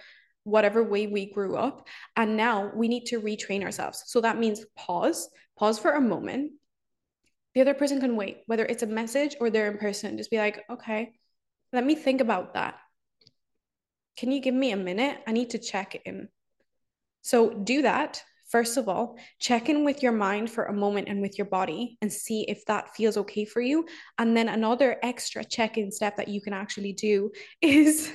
whatever 0.47 0.83
way 0.83 1.09
we 1.09 1.27
grew 1.27 1.57
up. 1.57 1.87
And 2.17 2.37
now 2.37 2.71
we 2.75 2.89
need 2.89 3.07
to 3.07 3.21
retrain 3.21 3.65
ourselves. 3.65 4.05
So 4.07 4.21
that 4.21 4.39
means 4.39 4.65
pause, 4.77 5.29
pause 5.59 5.79
for 5.79 5.93
a 5.93 6.01
moment. 6.01 6.53
The 7.55 7.63
other 7.63 7.75
person 7.75 8.01
can 8.01 8.17
wait, 8.17 8.43
whether 8.47 8.65
it's 8.65 8.83
a 8.83 8.87
message 8.87 9.37
or 9.41 9.51
they're 9.51 9.71
in 9.71 9.79
person. 9.79 10.17
Just 10.17 10.31
be 10.31 10.39
like, 10.39 10.63
okay, 10.71 11.13
let 11.73 11.85
me 11.85 11.97
think 11.97 12.21
about 12.21 12.55
that. 12.55 12.77
Can 14.17 14.31
you 14.31 14.41
give 14.41 14.55
me 14.55 14.71
a 14.71 14.77
minute? 14.77 15.19
I 15.27 15.33
need 15.33 15.51
to 15.51 15.59
check 15.59 16.01
in. 16.05 16.29
So 17.23 17.51
do 17.51 17.83
that. 17.83 18.23
First 18.49 18.77
of 18.77 18.89
all, 18.89 19.19
check 19.41 19.69
in 19.69 19.85
with 19.85 20.01
your 20.01 20.13
mind 20.13 20.49
for 20.49 20.67
a 20.67 20.73
moment 20.73 21.09
and 21.09 21.21
with 21.21 21.37
your 21.37 21.49
body 21.49 21.99
and 22.01 22.13
see 22.13 22.43
if 22.43 22.65
that 22.67 22.95
feels 22.95 23.17
okay 23.17 23.45
for 23.45 23.61
you. 23.61 23.85
And 24.19 24.37
then 24.37 24.49
another 24.49 24.97
extra 25.03 25.45
check 25.45 25.77
in 25.77 25.91
step 25.91 26.17
that 26.17 26.29
you 26.29 26.41
can 26.41 26.53
actually 26.53 26.93
do 26.93 27.33
is 27.61 28.13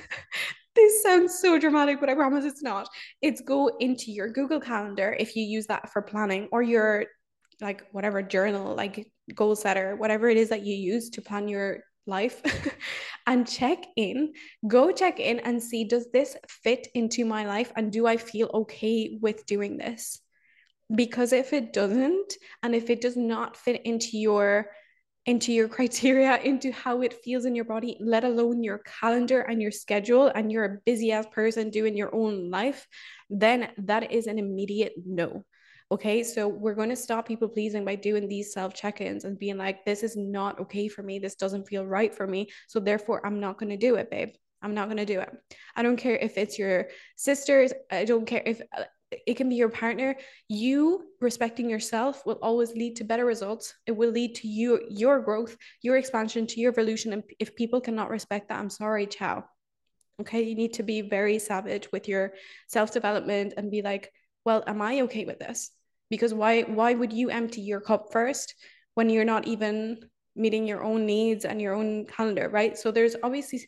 this 0.74 1.02
sounds 1.02 1.38
so 1.38 1.58
dramatic, 1.58 2.00
but 2.00 2.08
I 2.08 2.14
promise 2.14 2.44
it's 2.44 2.62
not. 2.62 2.88
It's 3.20 3.40
go 3.40 3.68
into 3.80 4.10
your 4.10 4.28
Google 4.28 4.60
Calendar 4.60 5.14
if 5.18 5.36
you 5.36 5.44
use 5.44 5.66
that 5.66 5.90
for 5.90 6.02
planning 6.02 6.48
or 6.52 6.62
your 6.62 7.06
like 7.60 7.84
whatever 7.92 8.22
journal, 8.22 8.74
like 8.74 9.06
goal 9.34 9.54
setter, 9.54 9.96
whatever 9.96 10.28
it 10.28 10.36
is 10.36 10.48
that 10.48 10.64
you 10.64 10.74
use 10.74 11.10
to 11.10 11.22
plan 11.22 11.48
your 11.48 11.80
life 12.06 12.42
and 13.26 13.48
check 13.48 13.78
in 13.96 14.32
go 14.66 14.90
check 14.90 15.20
in 15.20 15.38
and 15.40 15.62
see 15.62 15.84
does 15.84 16.10
this 16.12 16.36
fit 16.48 16.88
into 16.94 17.24
my 17.24 17.46
life 17.46 17.72
and 17.76 17.92
do 17.92 18.06
i 18.06 18.16
feel 18.16 18.50
okay 18.52 19.18
with 19.20 19.46
doing 19.46 19.76
this 19.76 20.20
because 20.94 21.32
if 21.32 21.52
it 21.52 21.72
doesn't 21.72 22.34
and 22.62 22.74
if 22.74 22.90
it 22.90 23.00
does 23.00 23.16
not 23.16 23.56
fit 23.56 23.80
into 23.84 24.18
your 24.18 24.66
into 25.26 25.52
your 25.52 25.68
criteria 25.68 26.36
into 26.44 26.72
how 26.72 27.02
it 27.02 27.22
feels 27.24 27.44
in 27.44 27.54
your 27.54 27.64
body 27.64 27.96
let 28.00 28.24
alone 28.24 28.62
your 28.62 28.78
calendar 28.78 29.40
and 29.42 29.62
your 29.62 29.70
schedule 29.70 30.26
and 30.34 30.50
you're 30.50 30.64
a 30.64 30.78
busy 30.84 31.12
ass 31.12 31.26
person 31.32 31.70
doing 31.70 31.96
your 31.96 32.14
own 32.14 32.50
life 32.50 32.86
then 33.30 33.68
that 33.78 34.10
is 34.12 34.26
an 34.26 34.38
immediate 34.38 34.92
no 35.04 35.44
Okay, 35.92 36.22
so 36.22 36.48
we're 36.48 36.74
going 36.74 36.88
to 36.88 36.96
stop 36.96 37.28
people 37.28 37.50
pleasing 37.50 37.84
by 37.84 37.96
doing 37.96 38.26
these 38.26 38.54
self 38.54 38.72
check 38.72 39.02
ins 39.02 39.24
and 39.24 39.38
being 39.38 39.58
like, 39.58 39.84
this 39.84 40.02
is 40.02 40.16
not 40.16 40.58
okay 40.58 40.88
for 40.88 41.02
me. 41.02 41.18
This 41.18 41.34
doesn't 41.34 41.68
feel 41.68 41.84
right 41.84 42.14
for 42.14 42.26
me. 42.26 42.48
So 42.66 42.80
therefore, 42.80 43.20
I'm 43.26 43.40
not 43.40 43.58
going 43.58 43.68
to 43.68 43.76
do 43.76 43.96
it, 43.96 44.10
babe. 44.10 44.30
I'm 44.62 44.72
not 44.72 44.86
going 44.86 44.96
to 44.96 45.04
do 45.04 45.20
it. 45.20 45.30
I 45.76 45.82
don't 45.82 45.98
care 45.98 46.16
if 46.16 46.38
it's 46.38 46.58
your 46.58 46.86
sisters. 47.16 47.74
I 47.90 48.06
don't 48.06 48.24
care 48.24 48.42
if 48.46 48.62
uh, 48.74 48.84
it 49.26 49.36
can 49.36 49.48
be 49.48 49.56
your 49.56 49.68
partner. 49.68 50.16
You 50.48 51.04
respecting 51.20 51.68
yourself 51.68 52.24
will 52.26 52.38
always 52.42 52.72
lead 52.72 52.96
to 52.96 53.04
better 53.04 53.24
results. 53.24 53.74
It 53.86 53.92
will 53.92 54.10
lead 54.10 54.34
to 54.36 54.48
you, 54.48 54.80
your 54.88 55.20
growth, 55.20 55.56
your 55.82 55.96
expansion, 55.96 56.46
to 56.48 56.60
your 56.60 56.72
evolution. 56.72 57.12
And 57.12 57.22
if 57.38 57.56
people 57.56 57.80
cannot 57.80 58.10
respect 58.10 58.48
that, 58.48 58.58
I'm 58.58 58.70
sorry, 58.70 59.06
ciao. 59.06 59.44
Okay, 60.20 60.42
you 60.42 60.54
need 60.54 60.74
to 60.74 60.82
be 60.82 61.00
very 61.00 61.38
savage 61.38 61.90
with 61.92 62.08
your 62.08 62.34
self 62.68 62.92
development 62.92 63.54
and 63.56 63.70
be 63.70 63.82
like, 63.82 64.12
well, 64.44 64.62
am 64.66 64.82
I 64.82 65.02
okay 65.02 65.24
with 65.24 65.38
this? 65.38 65.70
because 66.12 66.34
why 66.34 66.60
why 66.64 66.92
would 66.92 67.10
you 67.10 67.30
empty 67.30 67.62
your 67.62 67.80
cup 67.80 68.12
first 68.12 68.54
when 68.94 69.08
you're 69.08 69.32
not 69.34 69.46
even 69.46 69.98
meeting 70.36 70.66
your 70.66 70.84
own 70.84 71.06
needs 71.06 71.46
and 71.46 71.60
your 71.60 71.72
own 71.72 72.04
calendar 72.04 72.50
right 72.50 72.76
so 72.76 72.90
there's 72.90 73.16
obviously 73.22 73.66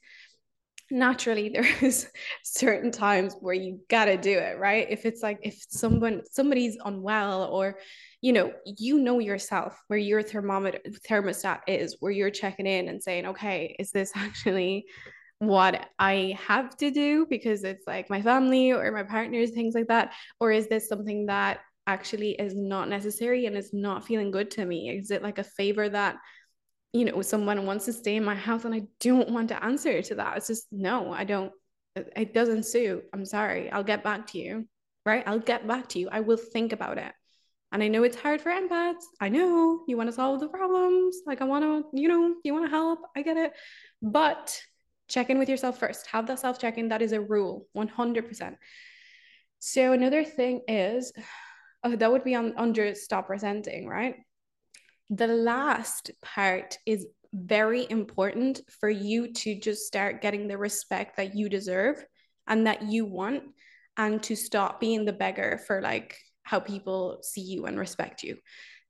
naturally 0.90 1.48
there's 1.80 2.06
certain 2.42 2.90
times 2.90 3.34
where 3.40 3.54
you 3.54 3.80
gotta 3.88 4.16
do 4.16 4.38
it 4.38 4.58
right 4.58 4.86
if 4.90 5.06
it's 5.06 5.22
like 5.22 5.38
if 5.42 5.56
someone 5.68 6.22
somebody's 6.30 6.76
unwell 6.84 7.44
or 7.44 7.78
you 8.20 8.32
know 8.32 8.52
you 8.64 8.98
know 8.98 9.18
yourself 9.18 9.80
where 9.88 9.98
your 9.98 10.22
thermometer 10.22 10.78
thermostat 11.08 11.60
is 11.66 11.96
where 12.00 12.12
you're 12.12 12.30
checking 12.30 12.66
in 12.66 12.88
and 12.88 13.02
saying 13.02 13.26
okay 13.26 13.74
is 13.78 13.90
this 13.90 14.12
actually 14.16 14.86
what 15.38 15.88
I 15.98 16.38
have 16.46 16.76
to 16.78 16.90
do 16.90 17.26
because 17.28 17.64
it's 17.64 17.86
like 17.86 18.10
my 18.10 18.22
family 18.22 18.72
or 18.72 18.90
my 18.92 19.02
partners, 19.02 19.50
things 19.50 19.74
like 19.74 19.88
that? 19.88 20.12
Or 20.40 20.52
is 20.52 20.68
this 20.68 20.88
something 20.88 21.26
that 21.26 21.60
actually 21.86 22.32
is 22.32 22.54
not 22.54 22.88
necessary 22.88 23.46
and 23.46 23.56
is 23.56 23.72
not 23.72 24.06
feeling 24.06 24.30
good 24.30 24.50
to 24.52 24.64
me? 24.64 24.90
Is 24.90 25.10
it 25.10 25.22
like 25.22 25.38
a 25.38 25.44
favor 25.44 25.88
that, 25.88 26.16
you 26.94 27.04
know, 27.04 27.20
someone 27.22 27.66
wants 27.66 27.86
to 27.86 27.92
stay 27.92 28.14
in 28.14 28.24
my 28.24 28.36
house 28.36 28.64
and 28.64 28.74
I 28.74 28.82
don't 29.00 29.28
want 29.30 29.48
to 29.48 29.62
answer 29.62 30.00
to 30.00 30.14
that? 30.14 30.36
It's 30.36 30.46
just, 30.46 30.68
no, 30.70 31.12
I 31.12 31.24
don't, 31.24 31.52
it 31.96 32.32
doesn't 32.32 32.66
suit. 32.66 33.04
I'm 33.12 33.26
sorry. 33.26 33.70
I'll 33.70 33.82
get 33.82 34.04
back 34.04 34.28
to 34.28 34.38
you, 34.38 34.68
right? 35.04 35.24
I'll 35.26 35.40
get 35.40 35.66
back 35.66 35.88
to 35.90 35.98
you. 35.98 36.08
I 36.10 36.20
will 36.20 36.36
think 36.36 36.72
about 36.72 36.98
it. 36.98 37.12
And 37.72 37.82
I 37.82 37.88
know 37.88 38.04
it's 38.04 38.16
hard 38.16 38.40
for 38.40 38.52
empaths. 38.52 39.02
I 39.20 39.28
know 39.28 39.82
you 39.88 39.96
want 39.96 40.08
to 40.08 40.14
solve 40.14 40.38
the 40.38 40.46
problems. 40.46 41.16
Like, 41.26 41.40
I 41.40 41.44
want 41.44 41.64
to, 41.64 42.00
you 42.00 42.06
know, 42.06 42.36
you 42.44 42.52
want 42.52 42.66
to 42.66 42.70
help. 42.70 43.00
I 43.16 43.22
get 43.22 43.36
it. 43.36 43.52
But 44.00 44.56
check 45.08 45.30
in 45.30 45.40
with 45.40 45.48
yourself 45.48 45.80
first. 45.80 46.06
Have 46.06 46.28
that 46.28 46.38
self 46.38 46.60
check 46.60 46.78
in. 46.78 46.90
That 46.90 47.02
is 47.02 47.10
a 47.10 47.20
rule, 47.20 47.66
100%. 47.76 48.54
So, 49.58 49.92
another 49.92 50.22
thing 50.22 50.60
is 50.68 51.12
oh, 51.82 51.96
that 51.96 52.12
would 52.12 52.22
be 52.22 52.36
on 52.36 52.54
under 52.56 52.94
stop 52.94 53.28
resenting, 53.28 53.88
right? 53.88 54.14
The 55.10 55.26
last 55.26 56.10
part 56.22 56.78
is 56.86 57.06
very 57.32 57.86
important 57.90 58.60
for 58.80 58.88
you 58.88 59.32
to 59.32 59.58
just 59.58 59.86
start 59.86 60.22
getting 60.22 60.46
the 60.46 60.56
respect 60.56 61.16
that 61.16 61.34
you 61.34 61.48
deserve 61.48 62.04
and 62.46 62.66
that 62.66 62.82
you 62.82 63.04
want 63.04 63.42
and 63.96 64.22
to 64.22 64.36
stop 64.36 64.80
being 64.80 65.04
the 65.04 65.12
beggar 65.12 65.60
for 65.66 65.80
like 65.80 66.16
how 66.42 66.60
people 66.60 67.18
see 67.22 67.40
you 67.40 67.66
and 67.66 67.78
respect 67.78 68.22
you. 68.22 68.36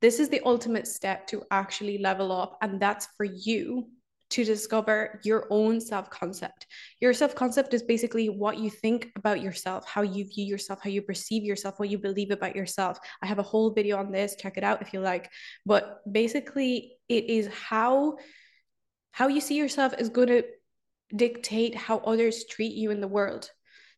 This 0.01 0.21
is 0.21 0.29
the 0.29 0.43
ultimate 0.45 0.87
step 0.87 1.27
to 1.29 1.43
actually 1.51 1.99
level 1.99 2.33
up 2.33 2.59
and 2.61 2.81
that's 2.81 3.09
for 3.17 3.25
you 3.25 3.89
to 4.35 4.45
discover 4.45 5.21
your 5.23 5.47
own 5.49 5.81
self 5.81 6.11
concept. 6.11 6.67
Your 7.01 7.15
self 7.15 7.37
concept 7.37 7.73
is 7.73 7.85
basically 7.85 8.29
what 8.29 8.59
you 8.59 8.69
think 8.69 9.13
about 9.15 9.41
yourself, 9.41 9.87
how 9.87 10.03
you 10.03 10.25
view 10.25 10.45
yourself, 10.45 10.81
how 10.83 10.91
you 10.91 11.03
perceive 11.03 11.45
yourself, 11.45 11.79
what 11.79 11.89
you 11.89 11.99
believe 11.99 12.33
about 12.33 12.57
yourself. 12.57 12.99
I 13.23 13.27
have 13.27 13.39
a 13.39 13.45
whole 13.45 13.71
video 13.71 13.97
on 13.97 14.11
this, 14.11 14.35
check 14.35 14.57
it 14.57 14.65
out 14.65 14.83
if 14.83 14.93
you 14.93 14.99
like. 14.99 15.31
But 15.65 16.01
basically, 16.11 16.97
it 17.09 17.31
is 17.31 17.49
how 17.49 18.17
how 19.13 19.29
you 19.29 19.41
see 19.41 19.57
yourself 19.57 19.95
is 19.99 20.09
going 20.09 20.29
to 20.29 20.43
dictate 21.15 21.77
how 21.77 21.99
others 21.99 22.45
treat 22.51 22.75
you 22.75 22.91
in 22.91 23.01
the 23.01 23.07
world. 23.07 23.49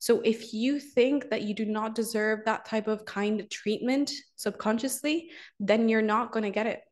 So 0.00 0.20
if 0.20 0.52
you 0.52 0.78
think 0.78 1.30
that 1.30 1.42
you 1.42 1.54
do 1.54 1.64
not 1.64 1.94
deserve 1.94 2.40
that 2.44 2.66
type 2.66 2.86
of 2.86 3.06
kind 3.06 3.40
of 3.40 3.48
treatment 3.48 4.12
subconsciously, 4.36 5.30
then 5.58 5.88
you're 5.88 6.02
not 6.02 6.32
going 6.32 6.42
to 6.42 6.50
get 6.50 6.66
it 6.66 6.82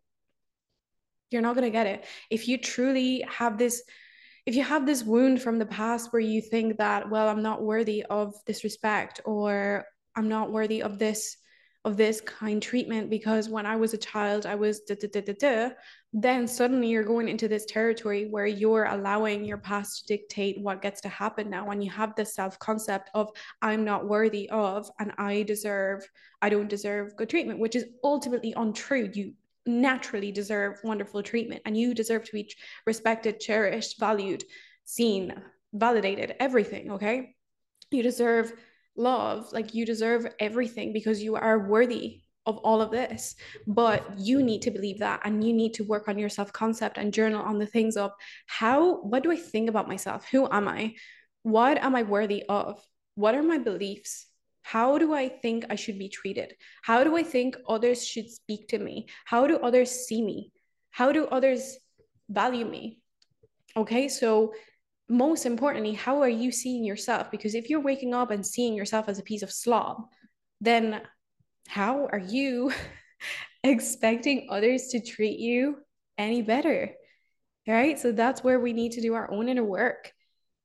you're 1.30 1.42
not 1.42 1.54
going 1.54 1.64
to 1.64 1.70
get 1.70 1.86
it. 1.86 2.04
If 2.30 2.48
you 2.48 2.58
truly 2.58 3.24
have 3.28 3.58
this 3.58 3.82
if 4.46 4.54
you 4.54 4.62
have 4.62 4.84
this 4.84 5.02
wound 5.02 5.40
from 5.40 5.58
the 5.58 5.66
past 5.66 6.12
where 6.12 6.20
you 6.20 6.40
think 6.40 6.76
that 6.76 7.08
well 7.08 7.28
i'm 7.28 7.42
not 7.42 7.62
worthy 7.62 8.04
of 8.10 8.34
this 8.46 8.64
respect 8.64 9.20
or 9.24 9.84
i'm 10.16 10.28
not 10.28 10.52
worthy 10.52 10.82
of 10.82 10.98
this 10.98 11.36
of 11.84 11.96
this 11.98 12.20
kind 12.22 12.62
treatment 12.62 13.10
because 13.10 13.48
when 13.48 13.66
i 13.66 13.76
was 13.76 13.94
a 13.94 13.98
child 13.98 14.46
i 14.46 14.54
was 14.54 14.80
da, 14.80 14.94
da, 14.94 15.08
da, 15.08 15.20
da, 15.20 15.34
da, 15.38 15.70
then 16.12 16.46
suddenly 16.46 16.88
you're 16.88 17.04
going 17.04 17.28
into 17.28 17.48
this 17.48 17.66
territory 17.66 18.26
where 18.30 18.46
you're 18.46 18.84
allowing 18.84 19.44
your 19.44 19.58
past 19.58 20.06
to 20.06 20.16
dictate 20.16 20.60
what 20.60 20.80
gets 20.80 21.00
to 21.00 21.08
happen 21.08 21.50
now 21.50 21.70
And 21.70 21.82
you 21.84 21.90
have 21.90 22.14
this 22.14 22.34
self 22.34 22.58
concept 22.58 23.10
of 23.14 23.30
i'm 23.62 23.84
not 23.84 24.08
worthy 24.08 24.48
of 24.50 24.90
and 24.98 25.12
i 25.18 25.42
deserve 25.42 26.06
i 26.40 26.48
don't 26.48 26.68
deserve 26.68 27.16
good 27.16 27.28
treatment 27.28 27.58
which 27.58 27.76
is 27.76 27.86
ultimately 28.02 28.54
untrue. 28.56 29.10
You 29.12 29.32
naturally 29.66 30.32
deserve 30.32 30.78
wonderful 30.84 31.22
treatment 31.22 31.62
and 31.64 31.76
you 31.76 31.94
deserve 31.94 32.24
to 32.24 32.32
be 32.32 32.52
respected, 32.86 33.40
cherished, 33.40 33.98
valued, 33.98 34.44
seen, 34.84 35.34
validated, 35.72 36.34
everything, 36.40 36.92
okay? 36.92 37.34
You 37.90 38.02
deserve 38.02 38.52
love, 38.96 39.52
like 39.52 39.74
you 39.74 39.86
deserve 39.86 40.26
everything 40.38 40.92
because 40.92 41.22
you 41.22 41.36
are 41.36 41.68
worthy 41.68 42.20
of 42.46 42.58
all 42.58 42.80
of 42.80 42.90
this. 42.90 43.36
But 43.66 44.18
you 44.18 44.42
need 44.42 44.62
to 44.62 44.70
believe 44.70 44.98
that 44.98 45.20
and 45.24 45.42
you 45.42 45.52
need 45.52 45.74
to 45.74 45.84
work 45.84 46.08
on 46.08 46.18
your 46.18 46.28
self 46.28 46.52
concept 46.52 46.98
and 46.98 47.12
journal 47.12 47.42
on 47.42 47.58
the 47.58 47.66
things 47.66 47.96
of 47.96 48.12
how, 48.46 49.00
what 49.02 49.22
do 49.22 49.32
I 49.32 49.36
think 49.36 49.68
about 49.68 49.88
myself? 49.88 50.26
Who 50.30 50.48
am 50.50 50.68
I? 50.68 50.94
What 51.42 51.78
am 51.78 51.94
I 51.94 52.02
worthy 52.02 52.44
of? 52.48 52.84
What 53.14 53.34
are 53.34 53.42
my 53.42 53.58
beliefs? 53.58 54.26
How 54.64 54.96
do 54.96 55.12
I 55.12 55.28
think 55.28 55.66
I 55.68 55.74
should 55.74 55.98
be 55.98 56.08
treated? 56.08 56.54
How 56.82 57.04
do 57.04 57.16
I 57.16 57.22
think 57.22 57.56
others 57.68 58.04
should 58.04 58.30
speak 58.30 58.66
to 58.68 58.78
me? 58.78 59.06
How 59.26 59.46
do 59.46 59.58
others 59.58 59.90
see 59.90 60.22
me? 60.22 60.52
How 60.90 61.12
do 61.12 61.26
others 61.26 61.76
value 62.30 62.64
me? 62.64 63.02
Okay, 63.76 64.08
so 64.08 64.54
most 65.08 65.44
importantly, 65.44 65.92
how 65.92 66.22
are 66.22 66.30
you 66.30 66.50
seeing 66.50 66.82
yourself? 66.82 67.30
Because 67.30 67.54
if 67.54 67.68
you're 67.68 67.82
waking 67.82 68.14
up 68.14 68.30
and 68.30 68.44
seeing 68.44 68.74
yourself 68.74 69.06
as 69.06 69.18
a 69.18 69.22
piece 69.22 69.42
of 69.42 69.52
slob, 69.52 69.98
then 70.62 71.02
how 71.68 72.06
are 72.06 72.18
you 72.18 72.72
expecting 73.62 74.48
others 74.50 74.88
to 74.88 75.00
treat 75.00 75.38
you 75.38 75.76
any 76.16 76.40
better? 76.40 76.90
Right. 77.68 77.98
So 77.98 78.12
that's 78.12 78.42
where 78.42 78.60
we 78.60 78.72
need 78.72 78.92
to 78.92 79.02
do 79.02 79.12
our 79.14 79.30
own 79.30 79.48
inner 79.48 79.64
work 79.64 80.10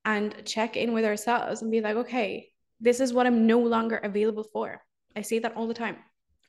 and 0.06 0.34
check 0.46 0.78
in 0.78 0.94
with 0.94 1.06
ourselves 1.06 1.62
and 1.62 1.72
be 1.72 1.82
like, 1.82 1.96
okay, 1.98 2.50
this 2.80 3.00
is 3.00 3.14
what 3.14 3.28
I'm 3.28 3.46
no 3.46 3.60
longer 3.60 3.98
available 3.98 4.44
for. 4.44 4.82
I 5.16 5.22
say 5.22 5.40
that 5.40 5.56
all 5.56 5.68
the 5.68 5.74
time, 5.74 5.98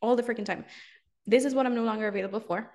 all 0.00 0.16
the 0.16 0.22
freaking 0.22 0.44
time. 0.44 0.64
This 1.26 1.44
is 1.44 1.54
what 1.54 1.66
I'm 1.66 1.74
no 1.74 1.84
longer 1.84 2.08
available 2.08 2.40
for. 2.40 2.70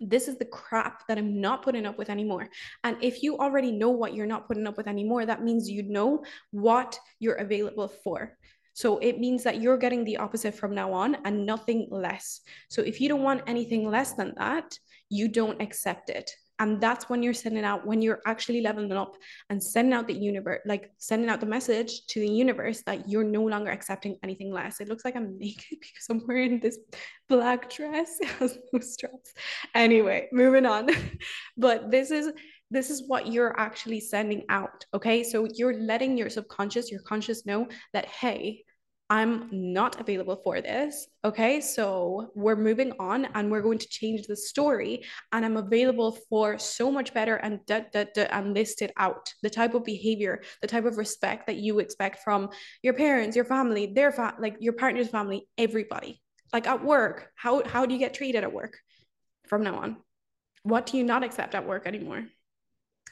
This 0.00 0.26
is 0.26 0.38
the 0.38 0.44
crap 0.44 1.06
that 1.06 1.18
I'm 1.18 1.40
not 1.40 1.62
putting 1.62 1.86
up 1.86 1.98
with 1.98 2.10
anymore. 2.10 2.48
And 2.82 2.96
if 3.00 3.22
you 3.22 3.38
already 3.38 3.70
know 3.70 3.90
what 3.90 4.14
you're 4.14 4.26
not 4.26 4.48
putting 4.48 4.66
up 4.66 4.76
with 4.76 4.88
anymore, 4.88 5.24
that 5.24 5.44
means 5.44 5.70
you 5.70 5.84
know 5.84 6.24
what 6.50 6.98
you're 7.20 7.36
available 7.36 7.88
for. 7.88 8.36
So 8.74 8.98
it 8.98 9.20
means 9.20 9.44
that 9.44 9.60
you're 9.60 9.78
getting 9.78 10.04
the 10.04 10.16
opposite 10.16 10.54
from 10.54 10.74
now 10.74 10.92
on 10.92 11.16
and 11.24 11.46
nothing 11.46 11.86
less. 11.90 12.40
So 12.68 12.82
if 12.82 13.00
you 13.00 13.08
don't 13.08 13.22
want 13.22 13.42
anything 13.46 13.88
less 13.88 14.14
than 14.14 14.34
that, 14.36 14.76
you 15.08 15.28
don't 15.28 15.62
accept 15.62 16.10
it 16.10 16.32
and 16.60 16.80
that's 16.80 17.08
when 17.08 17.22
you're 17.22 17.34
sending 17.34 17.64
out 17.64 17.86
when 17.86 18.00
you're 18.00 18.20
actually 18.26 18.60
leveling 18.60 18.92
up 18.92 19.16
and 19.50 19.62
sending 19.62 19.92
out 19.92 20.06
the 20.06 20.14
universe 20.14 20.60
like 20.66 20.90
sending 20.98 21.28
out 21.28 21.40
the 21.40 21.46
message 21.46 22.06
to 22.06 22.20
the 22.20 22.28
universe 22.28 22.82
that 22.86 23.08
you're 23.08 23.24
no 23.24 23.42
longer 23.42 23.70
accepting 23.70 24.16
anything 24.22 24.52
less. 24.52 24.80
It 24.80 24.88
looks 24.88 25.04
like 25.04 25.16
i'm 25.16 25.38
naked 25.38 25.78
because 25.80 26.06
i'm 26.10 26.22
wearing 26.26 26.60
this 26.60 26.78
black 27.28 27.70
dress. 27.70 28.18
It 28.20 28.28
has 28.38 28.58
no 28.72 28.80
straps. 28.80 29.32
Anyway 29.74 30.28
moving 30.32 30.66
on. 30.66 30.88
But 31.56 31.90
this 31.90 32.10
is 32.10 32.32
this 32.70 32.90
is 32.90 33.04
what 33.06 33.28
you're 33.28 33.58
actually 33.58 34.00
sending 34.00 34.44
out 34.48 34.84
okay? 34.94 35.22
So 35.22 35.46
you're 35.54 35.78
letting 35.80 36.16
your 36.16 36.30
subconscious 36.30 36.90
your 36.90 37.02
conscious 37.02 37.46
know 37.46 37.68
that 37.92 38.06
hey 38.06 38.64
I'm 39.14 39.48
not 39.52 40.00
available 40.00 40.40
for 40.42 40.60
this. 40.60 41.06
Okay. 41.24 41.60
So 41.60 42.32
we're 42.34 42.56
moving 42.56 42.92
on 42.98 43.26
and 43.34 43.48
we're 43.48 43.62
going 43.62 43.78
to 43.78 43.88
change 43.88 44.26
the 44.26 44.36
story. 44.36 45.04
And 45.30 45.44
I'm 45.44 45.56
available 45.56 46.18
for 46.28 46.58
so 46.58 46.90
much 46.90 47.14
better 47.14 47.36
and 47.36 47.60
da, 47.64 47.82
da, 47.92 48.06
da, 48.12 48.24
and 48.32 48.54
list 48.54 48.82
it 48.82 48.90
out 48.96 49.32
the 49.40 49.50
type 49.50 49.74
of 49.74 49.84
behavior, 49.84 50.42
the 50.62 50.66
type 50.66 50.84
of 50.84 50.98
respect 50.98 51.46
that 51.46 51.58
you 51.58 51.78
expect 51.78 52.24
from 52.24 52.50
your 52.82 52.94
parents, 52.94 53.36
your 53.36 53.44
family, 53.44 53.86
their 53.86 54.10
fa- 54.10 54.34
like 54.40 54.56
your 54.58 54.72
partner's 54.72 55.10
family, 55.10 55.46
everybody. 55.56 56.20
Like 56.52 56.66
at 56.66 56.84
work, 56.84 57.30
how, 57.36 57.62
how 57.64 57.86
do 57.86 57.94
you 57.94 58.00
get 58.00 58.14
treated 58.14 58.42
at 58.42 58.52
work 58.52 58.76
from 59.46 59.62
now 59.62 59.76
on? 59.76 59.96
What 60.64 60.86
do 60.86 60.96
you 60.98 61.04
not 61.04 61.22
accept 61.22 61.54
at 61.54 61.68
work 61.68 61.86
anymore? 61.86 62.24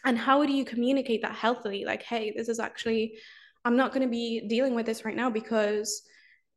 And 0.04 0.18
how 0.18 0.44
do 0.44 0.52
you 0.52 0.64
communicate 0.64 1.22
that 1.22 1.36
healthily? 1.36 1.84
Like, 1.84 2.02
hey, 2.02 2.32
this 2.36 2.48
is 2.48 2.58
actually 2.58 3.18
I'm 3.64 3.76
not 3.76 3.92
going 3.92 4.06
to 4.06 4.10
be 4.10 4.46
dealing 4.48 4.74
with 4.74 4.86
this 4.86 5.04
right 5.04 5.16
now 5.16 5.30
because 5.30 6.02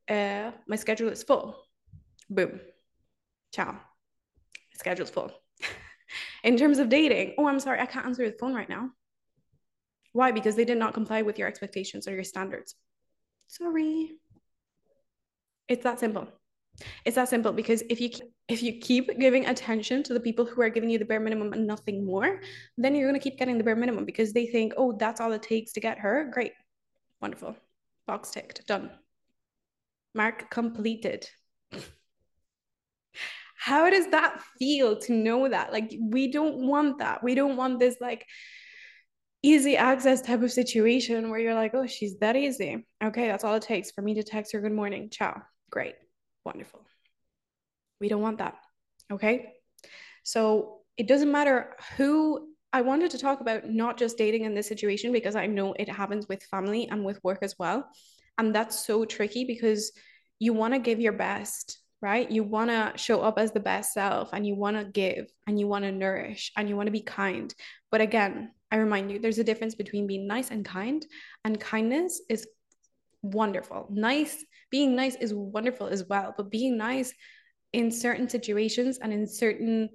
uh, 0.10 0.52
my 0.68 0.76
schedule 0.76 1.10
is 1.10 1.24
full. 1.24 1.56
Boom. 2.30 2.60
Ciao. 3.54 3.72
My 3.74 4.78
schedule's 4.78 5.10
full. 5.10 5.32
In 6.44 6.58
terms 6.58 6.80
of 6.80 6.90
dating, 6.90 7.36
oh, 7.38 7.48
I'm 7.48 7.60
sorry, 7.60 7.80
I 7.80 7.86
can't 7.86 8.06
answer 8.06 8.30
the 8.30 8.38
phone 8.38 8.54
right 8.54 8.70
now. 8.70 8.90
Why? 10.14 10.32
Because 10.32 10.56
they 10.56 10.66
did 10.66 10.78
not 10.78 10.94
comply 10.94 11.22
with 11.22 11.38
your 11.38 11.48
expectations 11.48 12.08
or 12.08 12.14
your 12.14 12.24
standards. 12.24 12.76
Sorry. 13.48 14.12
It's 15.68 15.84
that 15.84 16.00
simple. 16.00 16.28
It's 17.06 17.16
that 17.16 17.30
simple 17.30 17.54
because 17.54 17.84
if 17.90 18.02
you 18.02 18.10
if 18.48 18.62
you 18.62 18.80
keep 18.80 19.18
giving 19.18 19.46
attention 19.48 20.04
to 20.04 20.14
the 20.14 20.20
people 20.20 20.46
who 20.46 20.62
are 20.62 20.70
giving 20.70 20.90
you 20.90 21.00
the 21.00 21.06
bare 21.06 21.20
minimum 21.20 21.54
and 21.54 21.66
nothing 21.66 22.06
more, 22.06 22.42
then 22.78 22.94
you're 22.96 23.08
gonna 23.08 23.20
keep 23.20 23.38
getting 23.38 23.58
the 23.58 23.64
bare 23.64 23.76
minimum 23.76 24.06
because 24.06 24.34
they 24.34 24.46
think, 24.46 24.74
oh, 24.78 24.92
that's 24.98 25.22
all 25.22 25.32
it 25.32 25.42
takes 25.42 25.72
to 25.74 25.80
get 25.80 26.00
her. 26.00 26.30
Great. 26.32 26.52
Wonderful. 27.22 27.56
Box 28.08 28.32
ticked. 28.32 28.68
Done. 28.68 28.92
Mark 30.14 30.50
completed. 30.50 31.28
How 33.58 33.90
does 33.90 34.08
that 34.12 34.42
feel 34.60 34.98
to 35.00 35.14
know 35.14 35.50
that? 35.50 35.74
Like, 35.74 35.92
we 36.00 36.32
don't 36.32 36.68
want 36.68 37.00
that. 37.00 37.24
We 37.24 37.34
don't 37.34 37.58
want 37.58 37.80
this, 37.80 37.98
like, 38.00 38.26
easy 39.42 39.76
access 39.78 40.22
type 40.22 40.42
of 40.42 40.52
situation 40.52 41.30
where 41.30 41.40
you're 41.40 41.56
like, 41.56 41.74
oh, 41.74 41.88
she's 41.88 42.18
that 42.20 42.36
easy. 42.36 42.86
Okay, 43.04 43.28
that's 43.28 43.44
all 43.44 43.56
it 43.56 43.64
takes 43.64 43.92
for 43.92 44.02
me 44.02 44.16
to 44.16 44.24
text 44.24 44.54
her 44.54 44.62
good 44.62 44.72
morning. 44.72 45.10
Ciao. 45.10 45.42
Great. 45.72 45.96
Wonderful. 46.46 46.82
We 48.00 48.08
don't 48.08 48.22
want 48.22 48.38
that. 48.38 48.56
Okay. 49.12 49.54
So 50.24 50.82
it 50.98 51.08
doesn't 51.08 51.32
matter 51.32 51.76
who 51.98 52.50
I 52.76 52.82
wanted 52.82 53.10
to 53.12 53.18
talk 53.18 53.40
about 53.40 53.70
not 53.70 53.98
just 53.98 54.18
dating 54.18 54.44
in 54.44 54.54
this 54.54 54.68
situation 54.68 55.14
because 55.14 55.38
I 55.38 55.46
know 55.46 55.72
it 55.80 55.88
happens 55.88 56.28
with 56.28 56.44
family 56.44 56.90
and 56.90 57.06
with 57.06 57.24
work 57.24 57.40
as 57.42 57.56
well. 57.58 57.88
And 58.38 58.54
that's 58.54 58.86
so 58.86 59.06
tricky 59.06 59.46
because 59.46 59.94
you 60.40 60.52
want 60.52 60.74
to 60.74 60.80
give 60.82 61.00
your 61.00 61.14
best, 61.14 61.80
right? 62.02 62.30
You 62.30 62.44
want 62.44 62.72
to 62.72 62.92
show 62.98 63.22
up 63.22 63.40
as 63.40 63.54
the 63.54 63.62
best 63.62 63.94
self 63.94 64.32
and 64.34 64.46
you 64.46 64.56
want 64.56 64.76
to 64.76 64.84
give 64.84 65.28
and 65.48 65.58
you 65.58 65.68
want 65.68 65.86
to 65.86 65.92
nourish 65.94 66.52
and 66.58 66.68
you 66.68 66.76
want 66.76 66.88
to 66.88 66.92
be 66.92 67.00
kind. 67.00 67.56
But 67.92 68.02
again, 68.02 68.52
I 68.70 68.76
remind 68.76 69.10
you, 69.10 69.20
there's 69.20 69.40
a 69.40 69.44
difference 69.46 69.76
between 69.76 70.06
being 70.06 70.28
nice 70.28 70.52
and 70.52 70.66
kind, 70.66 71.06
and 71.46 71.58
kindness 71.58 72.22
is 72.28 72.46
wonderful. 73.22 73.88
Nice, 73.90 74.44
being 74.70 74.98
nice 74.98 75.16
is 75.16 75.34
wonderful 75.34 75.88
as 75.88 76.04
well, 76.10 76.34
but 76.36 76.52
being 76.52 76.78
nice 76.78 77.14
in 77.72 77.90
certain 77.90 78.28
situations 78.28 78.98
and 78.98 79.14
in 79.14 79.28
certain 79.28 79.92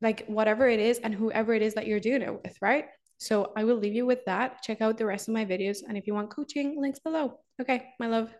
like 0.00 0.26
whatever 0.26 0.68
it 0.68 0.80
is 0.80 0.98
and 0.98 1.14
whoever 1.14 1.54
it 1.54 1.62
is 1.62 1.74
that 1.74 1.86
you're 1.86 2.00
doing 2.00 2.22
it 2.22 2.32
with, 2.32 2.56
right? 2.60 2.86
So 3.18 3.52
I 3.56 3.64
will 3.64 3.76
leave 3.76 3.94
you 3.94 4.06
with 4.06 4.24
that. 4.26 4.62
Check 4.62 4.80
out 4.80 4.96
the 4.96 5.06
rest 5.06 5.28
of 5.28 5.34
my 5.34 5.44
videos. 5.44 5.78
And 5.86 5.96
if 5.96 6.06
you 6.06 6.14
want 6.14 6.30
coaching, 6.30 6.80
links 6.80 7.00
below. 7.00 7.40
Okay, 7.60 7.88
my 7.98 8.06
love. 8.06 8.30